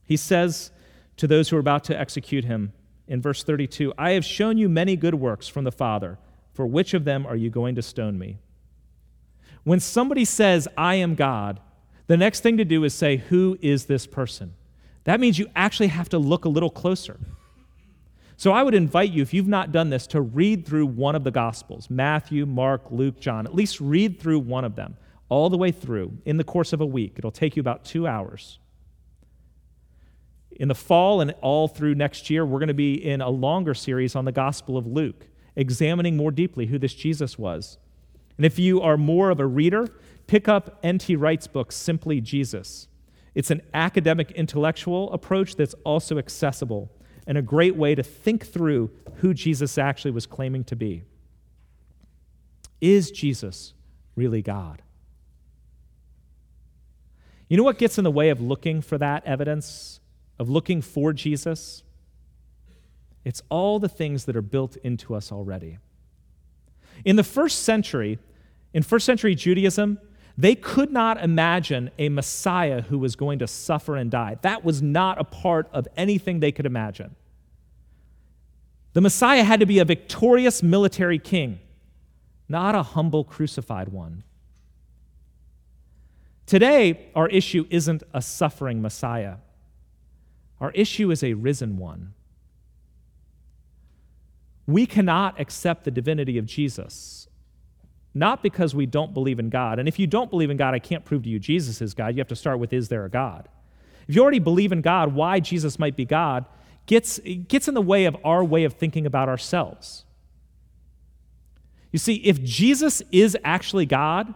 He 0.04 0.16
says 0.16 0.70
to 1.18 1.26
those 1.26 1.50
who 1.50 1.56
are 1.56 1.60
about 1.60 1.84
to 1.84 2.00
execute 2.00 2.44
him 2.44 2.72
in 3.06 3.20
verse 3.20 3.44
32 3.44 3.92
I 3.98 4.12
have 4.12 4.24
shown 4.24 4.56
you 4.56 4.70
many 4.70 4.96
good 4.96 5.16
works 5.16 5.48
from 5.48 5.64
the 5.64 5.70
Father. 5.70 6.18
For 6.54 6.66
which 6.66 6.94
of 6.94 7.04
them 7.04 7.26
are 7.26 7.36
you 7.36 7.50
going 7.50 7.74
to 7.74 7.82
stone 7.82 8.18
me? 8.18 8.38
When 9.64 9.80
somebody 9.80 10.24
says, 10.24 10.68
I 10.76 10.96
am 10.96 11.14
God, 11.14 11.60
the 12.06 12.16
next 12.16 12.40
thing 12.40 12.56
to 12.56 12.64
do 12.64 12.84
is 12.84 12.94
say, 12.94 13.18
Who 13.18 13.58
is 13.60 13.86
this 13.86 14.06
person? 14.06 14.54
That 15.04 15.20
means 15.20 15.38
you 15.38 15.48
actually 15.54 15.88
have 15.88 16.08
to 16.10 16.18
look 16.18 16.44
a 16.44 16.50
little 16.50 16.70
closer. 16.70 17.18
So 18.36 18.52
I 18.52 18.62
would 18.62 18.74
invite 18.74 19.12
you, 19.12 19.22
if 19.22 19.32
you've 19.32 19.48
not 19.48 19.72
done 19.72 19.90
this, 19.90 20.06
to 20.08 20.20
read 20.20 20.66
through 20.66 20.86
one 20.86 21.14
of 21.14 21.24
the 21.24 21.30
Gospels 21.30 21.88
Matthew, 21.90 22.46
Mark, 22.46 22.90
Luke, 22.90 23.20
John. 23.20 23.46
At 23.46 23.54
least 23.54 23.80
read 23.80 24.20
through 24.20 24.40
one 24.40 24.64
of 24.64 24.74
them 24.74 24.96
all 25.28 25.48
the 25.48 25.56
way 25.56 25.72
through 25.72 26.18
in 26.24 26.36
the 26.36 26.44
course 26.44 26.72
of 26.72 26.80
a 26.80 26.86
week. 26.86 27.14
It'll 27.16 27.30
take 27.30 27.56
you 27.56 27.60
about 27.60 27.84
two 27.84 28.06
hours. 28.06 28.58
In 30.50 30.68
the 30.68 30.74
fall 30.74 31.20
and 31.20 31.34
all 31.40 31.68
through 31.68 31.94
next 31.94 32.28
year, 32.28 32.44
we're 32.44 32.58
going 32.58 32.68
to 32.68 32.74
be 32.74 32.94
in 32.94 33.20
a 33.20 33.30
longer 33.30 33.74
series 33.74 34.14
on 34.14 34.26
the 34.26 34.32
Gospel 34.32 34.76
of 34.76 34.86
Luke, 34.86 35.26
examining 35.56 36.16
more 36.16 36.30
deeply 36.30 36.66
who 36.66 36.78
this 36.78 36.94
Jesus 36.94 37.38
was. 37.38 37.78
And 38.36 38.44
if 38.44 38.58
you 38.58 38.80
are 38.82 38.96
more 38.96 39.30
of 39.30 39.40
a 39.40 39.46
reader, 39.46 39.88
pick 40.26 40.48
up 40.48 40.78
N.T. 40.82 41.16
Wright's 41.16 41.46
book, 41.46 41.72
Simply 41.72 42.20
Jesus. 42.20 42.88
It's 43.34 43.50
an 43.50 43.62
academic 43.72 44.30
intellectual 44.32 45.10
approach 45.12 45.56
that's 45.56 45.74
also 45.84 46.18
accessible 46.18 46.90
and 47.26 47.38
a 47.38 47.42
great 47.42 47.76
way 47.76 47.94
to 47.94 48.02
think 48.02 48.46
through 48.46 48.90
who 49.16 49.34
Jesus 49.34 49.78
actually 49.78 50.10
was 50.10 50.26
claiming 50.26 50.64
to 50.64 50.76
be. 50.76 51.04
Is 52.80 53.10
Jesus 53.10 53.74
really 54.16 54.42
God? 54.42 54.82
You 57.48 57.56
know 57.56 57.64
what 57.64 57.78
gets 57.78 57.98
in 57.98 58.04
the 58.04 58.10
way 58.10 58.30
of 58.30 58.40
looking 58.40 58.80
for 58.80 58.98
that 58.98 59.24
evidence, 59.26 60.00
of 60.38 60.48
looking 60.48 60.80
for 60.80 61.12
Jesus? 61.12 61.82
It's 63.24 63.42
all 63.50 63.78
the 63.78 63.88
things 63.88 64.24
that 64.24 64.36
are 64.36 64.42
built 64.42 64.76
into 64.76 65.14
us 65.14 65.30
already. 65.30 65.78
In 67.04 67.16
the 67.16 67.24
first 67.24 67.62
century, 67.62 68.18
in 68.72 68.82
first 68.82 69.06
century 69.06 69.34
Judaism, 69.34 69.98
they 70.36 70.54
could 70.54 70.90
not 70.90 71.22
imagine 71.22 71.90
a 71.98 72.08
Messiah 72.08 72.82
who 72.82 72.98
was 72.98 73.16
going 73.16 73.38
to 73.40 73.46
suffer 73.46 73.96
and 73.96 74.10
die. 74.10 74.38
That 74.42 74.64
was 74.64 74.80
not 74.80 75.20
a 75.20 75.24
part 75.24 75.68
of 75.72 75.86
anything 75.96 76.40
they 76.40 76.52
could 76.52 76.66
imagine. 76.66 77.14
The 78.94 79.00
Messiah 79.00 79.44
had 79.44 79.60
to 79.60 79.66
be 79.66 79.78
a 79.78 79.84
victorious 79.84 80.62
military 80.62 81.18
king, 81.18 81.60
not 82.48 82.74
a 82.74 82.82
humble 82.82 83.24
crucified 83.24 83.88
one. 83.88 84.22
Today, 86.46 87.08
our 87.14 87.28
issue 87.28 87.66
isn't 87.70 88.02
a 88.12 88.20
suffering 88.20 88.82
Messiah, 88.82 89.36
our 90.60 90.70
issue 90.72 91.10
is 91.10 91.22
a 91.22 91.34
risen 91.34 91.76
one. 91.76 92.14
We 94.66 94.86
cannot 94.86 95.40
accept 95.40 95.84
the 95.84 95.90
divinity 95.90 96.38
of 96.38 96.46
Jesus, 96.46 97.26
not 98.14 98.42
because 98.42 98.74
we 98.74 98.86
don't 98.86 99.14
believe 99.14 99.38
in 99.38 99.48
God. 99.48 99.78
And 99.78 99.88
if 99.88 99.98
you 99.98 100.06
don't 100.06 100.30
believe 100.30 100.50
in 100.50 100.56
God, 100.56 100.74
I 100.74 100.78
can't 100.78 101.04
prove 101.04 101.22
to 101.22 101.28
you 101.28 101.38
Jesus 101.38 101.80
is 101.80 101.94
God. 101.94 102.14
You 102.14 102.20
have 102.20 102.28
to 102.28 102.36
start 102.36 102.58
with, 102.58 102.72
is 102.72 102.88
there 102.88 103.04
a 103.04 103.10
God? 103.10 103.48
If 104.06 104.14
you 104.14 104.22
already 104.22 104.38
believe 104.38 104.72
in 104.72 104.82
God, 104.82 105.14
why 105.14 105.40
Jesus 105.40 105.78
might 105.78 105.96
be 105.96 106.04
God 106.04 106.44
gets, 106.86 107.18
gets 107.48 107.68
in 107.68 107.74
the 107.74 107.82
way 107.82 108.04
of 108.04 108.16
our 108.24 108.44
way 108.44 108.64
of 108.64 108.74
thinking 108.74 109.06
about 109.06 109.28
ourselves. 109.28 110.04
You 111.90 111.98
see, 111.98 112.16
if 112.16 112.42
Jesus 112.42 113.02
is 113.12 113.36
actually 113.44 113.86
God, 113.86 114.34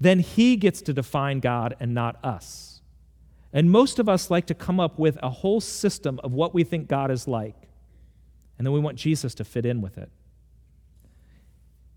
then 0.00 0.20
he 0.20 0.56
gets 0.56 0.82
to 0.82 0.92
define 0.92 1.40
God 1.40 1.76
and 1.78 1.94
not 1.94 2.24
us. 2.24 2.80
And 3.52 3.70
most 3.70 3.98
of 3.98 4.08
us 4.08 4.30
like 4.30 4.46
to 4.46 4.54
come 4.54 4.80
up 4.80 4.98
with 4.98 5.18
a 5.22 5.28
whole 5.30 5.60
system 5.60 6.18
of 6.24 6.32
what 6.32 6.54
we 6.54 6.64
think 6.64 6.88
God 6.88 7.10
is 7.10 7.28
like, 7.28 7.68
and 8.56 8.66
then 8.66 8.72
we 8.72 8.80
want 8.80 8.96
Jesus 8.96 9.34
to 9.36 9.44
fit 9.44 9.66
in 9.66 9.80
with 9.80 9.98
it. 9.98 10.10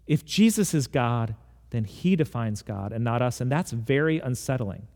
If 0.07 0.25
Jesus 0.25 0.73
is 0.73 0.87
God, 0.87 1.35
then 1.71 1.83
he 1.83 2.15
defines 2.15 2.61
God 2.61 2.91
and 2.91 3.03
not 3.03 3.21
us, 3.21 3.41
and 3.41 3.51
that's 3.51 3.71
very 3.71 4.19
unsettling. 4.19 4.87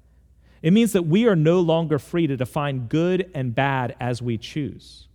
It 0.61 0.71
means 0.71 0.91
that 0.93 1.03
we 1.03 1.27
are 1.27 1.35
no 1.35 1.59
longer 1.61 1.99
free 1.99 2.27
to 2.27 2.35
define 2.35 2.87
good 2.87 3.31
and 3.33 3.55
bad 3.55 3.95
as 3.99 4.21
we 4.21 4.37
choose. 4.37 5.07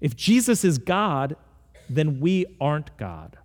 If 0.00 0.16
Jesus 0.16 0.64
is 0.64 0.78
God, 0.78 1.36
then 1.88 2.20
we 2.20 2.46
aren't 2.60 2.96
God. 2.96 3.36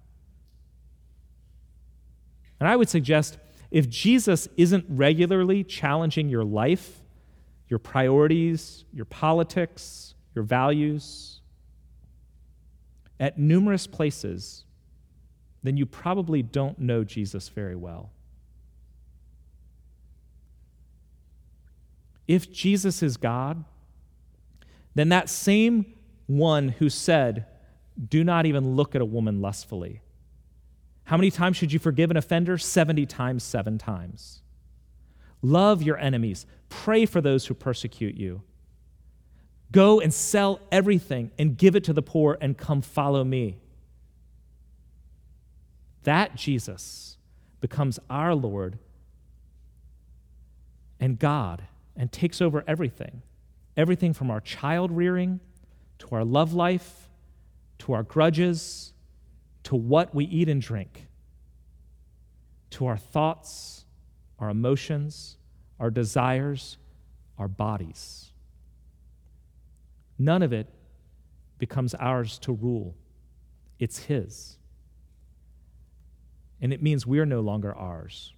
And 2.60 2.69
I 2.69 2.76
would 2.76 2.89
suggest 2.89 3.38
if 3.71 3.89
Jesus 3.89 4.48
isn't 4.56 4.86
regularly 4.88 5.63
challenging 5.63 6.30
your 6.30 6.43
life, 6.43 7.02
your 7.67 7.80
priorities, 7.80 8.86
your 8.93 9.06
politics, 9.06 10.13
your 10.34 10.43
values, 10.43 11.41
at 13.19 13.38
numerous 13.38 13.88
places, 13.88 14.64
then 15.65 15.78
you 15.78 15.86
probably 15.86 16.41
don't 16.41 16.80
know 16.80 17.04
Jesus 17.04 17.49
very 17.49 17.75
well. 17.75 18.12
If 22.28 22.51
Jesus 22.51 23.04
is 23.04 23.17
God, 23.17 23.63
then 24.95 25.10
that 25.10 25.30
same 25.30 25.93
one 26.28 26.69
who 26.69 26.89
said, 26.89 27.45
Do 28.10 28.23
not 28.23 28.45
even 28.45 28.75
look 28.75 28.95
at 28.95 29.01
a 29.01 29.06
woman 29.06 29.41
lustfully, 29.41 30.01
how 31.06 31.17
many 31.17 31.30
times 31.30 31.56
should 31.56 31.71
you 31.71 31.80
forgive 31.80 32.12
an 32.12 32.17
offender? 32.17 32.58
70 32.58 33.06
times, 33.06 33.43
seven 33.43 33.78
times. 33.78 34.41
Love 35.41 35.84
your 35.84 35.97
enemies. 35.97 36.47
Pray 36.69 37.06
for 37.06 37.21
those 37.21 37.45
who 37.45 37.54
persecute 37.54 38.15
you. 38.15 38.41
Go 39.71 39.99
and 39.99 40.12
sell 40.13 40.60
everything 40.71 41.32
and 41.38 41.58
give 41.58 41.75
it 41.75 41.84
to 41.84 41.93
the 41.93 42.01
poor 42.01 42.38
and 42.41 42.58
come 42.58 42.82
follow 42.82 43.23
me. 43.23 43.58
That 46.05 46.35
Jesus 46.35 47.17
becomes 47.61 47.99
our 48.09 48.33
Lord 48.33 48.79
and 50.99 51.19
God 51.19 51.63
and 51.95 52.11
takes 52.11 52.41
over 52.41 52.63
everything 52.67 53.21
everything 53.77 54.13
from 54.13 54.31
our 54.31 54.39
child 54.39 54.89
rearing 54.89 55.41
to 55.99 56.07
our 56.15 56.23
love 56.23 56.53
life 56.53 57.05
to 57.79 57.93
our 57.93 58.03
grudges 58.03 58.93
to 59.63 59.75
what 59.75 60.13
we 60.13 60.25
eat 60.25 60.47
and 60.47 60.61
drink, 60.61 61.07
to 62.69 62.85
our 62.85 62.97
thoughts, 62.97 63.85
our 64.39 64.49
emotions, 64.49 65.37
our 65.79 65.89
desires, 65.89 66.77
our 67.37 67.47
bodies. 67.47 68.31
None 70.19 70.43
of 70.43 70.53
it 70.53 70.67
becomes 71.57 71.95
ours 71.95 72.37
to 72.39 72.53
rule, 72.53 72.95
it's 73.79 73.99
His. 73.99 74.57
And 76.61 76.73
it 76.73 76.81
means 76.81 77.05
we're 77.05 77.25
no 77.25 77.41
longer 77.41 77.73
ours, 77.73 78.33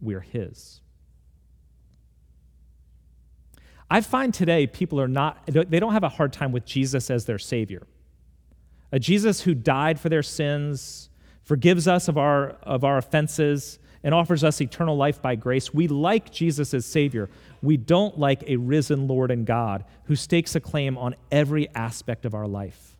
we're 0.00 0.20
His. 0.20 0.80
I 3.90 4.00
find 4.00 4.32
today 4.32 4.66
people 4.66 5.00
are 5.00 5.08
not, 5.08 5.46
they 5.46 5.78
don't 5.78 5.92
have 5.92 6.04
a 6.04 6.08
hard 6.08 6.32
time 6.32 6.52
with 6.52 6.64
Jesus 6.64 7.10
as 7.10 7.26
their 7.26 7.38
Savior 7.38 7.86
a 8.92 8.98
Jesus 8.98 9.40
who 9.40 9.54
died 9.54 9.98
for 9.98 10.10
their 10.10 10.22
sins, 10.22 11.08
forgives 11.42 11.88
us 11.88 12.08
of 12.08 12.18
our, 12.18 12.50
of 12.62 12.84
our 12.84 12.98
offenses, 12.98 13.78
and 14.04 14.14
offers 14.14 14.44
us 14.44 14.60
eternal 14.60 14.96
life 14.96 15.22
by 15.22 15.34
grace. 15.34 15.72
We 15.72 15.88
like 15.88 16.30
Jesus 16.30 16.74
as 16.74 16.84
Savior. 16.84 17.30
We 17.62 17.76
don't 17.76 18.18
like 18.18 18.44
a 18.46 18.56
risen 18.56 19.06
Lord 19.08 19.30
and 19.30 19.46
God 19.46 19.84
who 20.04 20.16
stakes 20.16 20.54
a 20.54 20.60
claim 20.60 20.98
on 20.98 21.14
every 21.30 21.68
aspect 21.74 22.26
of 22.26 22.34
our 22.34 22.46
life. 22.46 22.91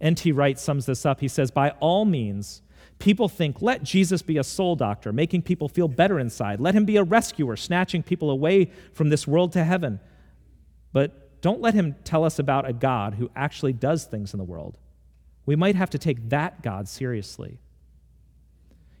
N.T. 0.00 0.32
Wright 0.32 0.58
sums 0.58 0.86
this 0.86 1.06
up. 1.06 1.20
He 1.20 1.28
says, 1.28 1.50
By 1.50 1.70
all 1.80 2.04
means, 2.04 2.62
people 2.98 3.28
think, 3.28 3.62
let 3.62 3.82
Jesus 3.82 4.22
be 4.22 4.38
a 4.38 4.44
soul 4.44 4.76
doctor, 4.76 5.12
making 5.12 5.42
people 5.42 5.68
feel 5.68 5.88
better 5.88 6.18
inside. 6.18 6.60
Let 6.60 6.74
him 6.74 6.84
be 6.84 6.96
a 6.96 7.02
rescuer, 7.02 7.56
snatching 7.56 8.02
people 8.02 8.30
away 8.30 8.70
from 8.92 9.08
this 9.08 9.26
world 9.26 9.52
to 9.52 9.64
heaven. 9.64 10.00
But 10.92 11.40
don't 11.40 11.60
let 11.60 11.74
him 11.74 11.94
tell 12.04 12.24
us 12.24 12.38
about 12.38 12.68
a 12.68 12.72
God 12.72 13.14
who 13.14 13.30
actually 13.36 13.72
does 13.72 14.04
things 14.04 14.34
in 14.34 14.38
the 14.38 14.44
world. 14.44 14.78
We 15.44 15.56
might 15.56 15.76
have 15.76 15.90
to 15.90 15.98
take 15.98 16.28
that 16.30 16.62
God 16.62 16.88
seriously. 16.88 17.60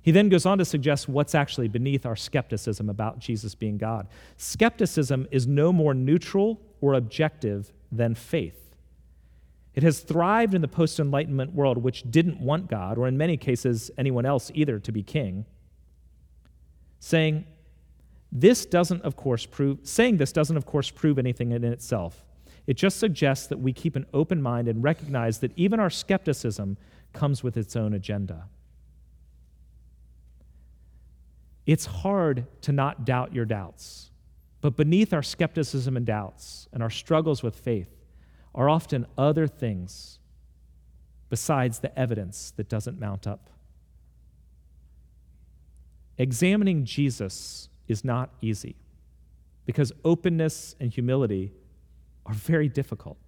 He 0.02 0.12
then 0.12 0.28
goes 0.28 0.46
on 0.46 0.58
to 0.58 0.64
suggest 0.64 1.08
what's 1.08 1.34
actually 1.34 1.66
beneath 1.66 2.06
our 2.06 2.14
skepticism 2.14 2.88
about 2.88 3.18
Jesus 3.18 3.56
being 3.56 3.76
God. 3.76 4.06
Skepticism 4.36 5.26
is 5.32 5.48
no 5.48 5.72
more 5.72 5.94
neutral 5.94 6.60
or 6.80 6.94
objective 6.94 7.72
than 7.90 8.14
faith. 8.14 8.65
It 9.76 9.82
has 9.82 10.00
thrived 10.00 10.54
in 10.54 10.62
the 10.62 10.68
post 10.68 10.98
Enlightenment 10.98 11.52
world, 11.52 11.76
which 11.76 12.10
didn't 12.10 12.40
want 12.40 12.68
God, 12.68 12.96
or 12.96 13.06
in 13.06 13.18
many 13.18 13.36
cases, 13.36 13.90
anyone 13.98 14.24
else 14.24 14.50
either, 14.54 14.78
to 14.80 14.90
be 14.90 15.02
king, 15.02 15.44
saying, 16.98 17.44
this 18.32 18.64
doesn't, 18.64 19.02
of 19.02 19.16
course, 19.16 19.44
prove, 19.44 19.78
saying 19.82 20.16
this 20.16 20.32
doesn't, 20.32 20.56
of 20.56 20.64
course, 20.64 20.90
prove 20.90 21.18
anything 21.18 21.52
in 21.52 21.62
itself. 21.62 22.24
It 22.66 22.78
just 22.78 22.98
suggests 22.98 23.46
that 23.48 23.58
we 23.58 23.74
keep 23.74 23.96
an 23.96 24.06
open 24.14 24.40
mind 24.40 24.66
and 24.66 24.82
recognize 24.82 25.40
that 25.40 25.52
even 25.56 25.78
our 25.78 25.90
skepticism 25.90 26.78
comes 27.12 27.42
with 27.42 27.58
its 27.58 27.76
own 27.76 27.92
agenda. 27.92 28.48
It's 31.66 31.84
hard 31.84 32.46
to 32.62 32.72
not 32.72 33.04
doubt 33.04 33.34
your 33.34 33.44
doubts, 33.44 34.10
but 34.62 34.74
beneath 34.74 35.12
our 35.12 35.22
skepticism 35.22 35.98
and 35.98 36.06
doubts 36.06 36.66
and 36.72 36.82
our 36.82 36.90
struggles 36.90 37.42
with 37.42 37.56
faith 37.56 37.95
are 38.56 38.68
often 38.68 39.06
other 39.18 39.46
things 39.46 40.18
besides 41.28 41.80
the 41.80 41.96
evidence 41.98 42.52
that 42.56 42.68
doesn't 42.68 42.98
mount 42.98 43.26
up. 43.26 43.50
Examining 46.18 46.84
Jesus 46.84 47.68
is 47.86 48.04
not 48.04 48.30
easy 48.40 48.76
because 49.66 49.92
openness 50.04 50.74
and 50.80 50.90
humility 50.90 51.52
are 52.24 52.34
very 52.34 52.68
difficult. 52.68 53.18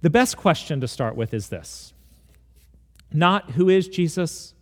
The 0.00 0.10
best 0.10 0.38
question 0.38 0.80
to 0.80 0.88
start 0.88 1.14
with 1.14 1.34
is 1.34 1.48
this 1.48 1.92
not 3.12 3.50
who 3.50 3.68
is 3.68 3.88
Jesus, 3.88 4.54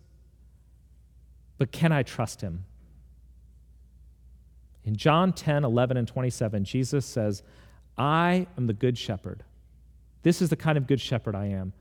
but 1.57 1.71
can 1.71 1.91
I 1.91 2.03
trust 2.03 2.41
him? 2.41 2.65
In 4.83 4.95
John 4.95 5.33
10, 5.33 5.63
11, 5.63 5.97
and 5.97 6.07
27, 6.07 6.63
Jesus 6.63 7.05
says, 7.05 7.43
I 7.99 8.47
am 8.57 8.67
the 8.67 8.73
good 8.73 8.97
shepherd. 8.97 9.43
This 10.23 10.41
is 10.41 10.49
the 10.49 10.55
kind 10.55 10.77
of 10.77 10.87
good 10.87 11.01
shepherd 11.01 11.35
I 11.35 11.47
am. 11.47 11.73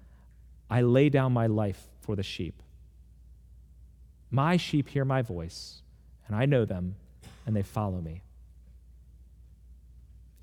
I 0.68 0.82
lay 0.82 1.08
down 1.08 1.32
my 1.32 1.46
life 1.46 1.88
for 2.00 2.16
the 2.16 2.22
sheep. 2.24 2.62
My 4.30 4.56
sheep 4.56 4.88
hear 4.88 5.04
my 5.04 5.22
voice, 5.22 5.80
and 6.26 6.36
I 6.36 6.44
know 6.44 6.64
them, 6.64 6.96
and 7.46 7.54
they 7.54 7.62
follow 7.62 8.00
me. 8.00 8.22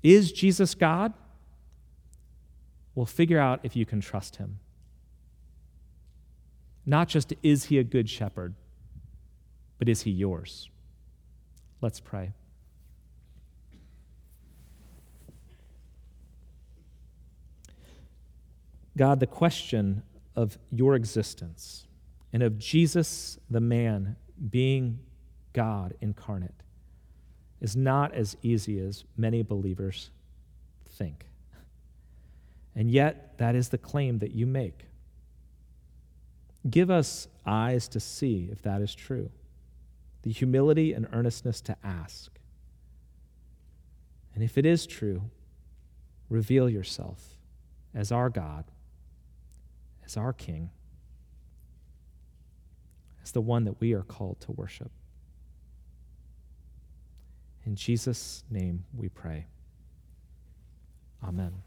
Is 0.02 0.32
Jesus 0.32 0.74
God? 0.74 1.12
We'll 2.94 3.06
figure 3.06 3.38
out 3.38 3.60
if 3.62 3.76
you 3.76 3.84
can 3.84 4.00
trust 4.00 4.36
him. 4.36 4.58
Not 6.86 7.08
just 7.08 7.34
is 7.42 7.64
he 7.64 7.78
a 7.78 7.84
good 7.84 8.08
shepherd, 8.08 8.54
but 9.78 9.88
is 9.88 10.02
he 10.02 10.10
yours? 10.10 10.70
Let's 11.80 12.00
pray. 12.00 12.32
God, 18.96 19.20
the 19.20 19.26
question 19.26 20.02
of 20.34 20.58
your 20.70 20.94
existence 20.94 21.86
and 22.32 22.42
of 22.42 22.58
Jesus, 22.58 23.38
the 23.50 23.60
man, 23.60 24.16
being 24.50 24.98
God 25.52 25.94
incarnate 26.00 26.62
is 27.60 27.76
not 27.76 28.14
as 28.14 28.36
easy 28.42 28.78
as 28.78 29.04
many 29.16 29.42
believers 29.42 30.10
think. 30.88 31.26
And 32.74 32.90
yet, 32.90 33.38
that 33.38 33.54
is 33.54 33.70
the 33.70 33.78
claim 33.78 34.18
that 34.18 34.32
you 34.32 34.46
make. 34.46 34.84
Give 36.68 36.90
us 36.90 37.28
eyes 37.46 37.88
to 37.88 38.00
see 38.00 38.48
if 38.52 38.60
that 38.62 38.82
is 38.82 38.94
true, 38.94 39.30
the 40.22 40.32
humility 40.32 40.92
and 40.92 41.06
earnestness 41.12 41.60
to 41.62 41.76
ask. 41.82 42.38
And 44.34 44.44
if 44.44 44.58
it 44.58 44.66
is 44.66 44.86
true, 44.86 45.22
reveal 46.28 46.68
yourself 46.68 47.38
as 47.94 48.12
our 48.12 48.28
God, 48.28 48.64
as 50.06 50.16
our 50.16 50.32
King, 50.32 50.70
as 53.22 53.32
the 53.32 53.40
one 53.40 53.64
that 53.64 53.80
we 53.80 53.92
are 53.92 54.02
called 54.02 54.40
to 54.40 54.52
worship. 54.52 54.90
In 57.64 57.74
Jesus' 57.74 58.44
name 58.48 58.84
we 58.96 59.08
pray. 59.08 59.46
Amen. 61.22 61.65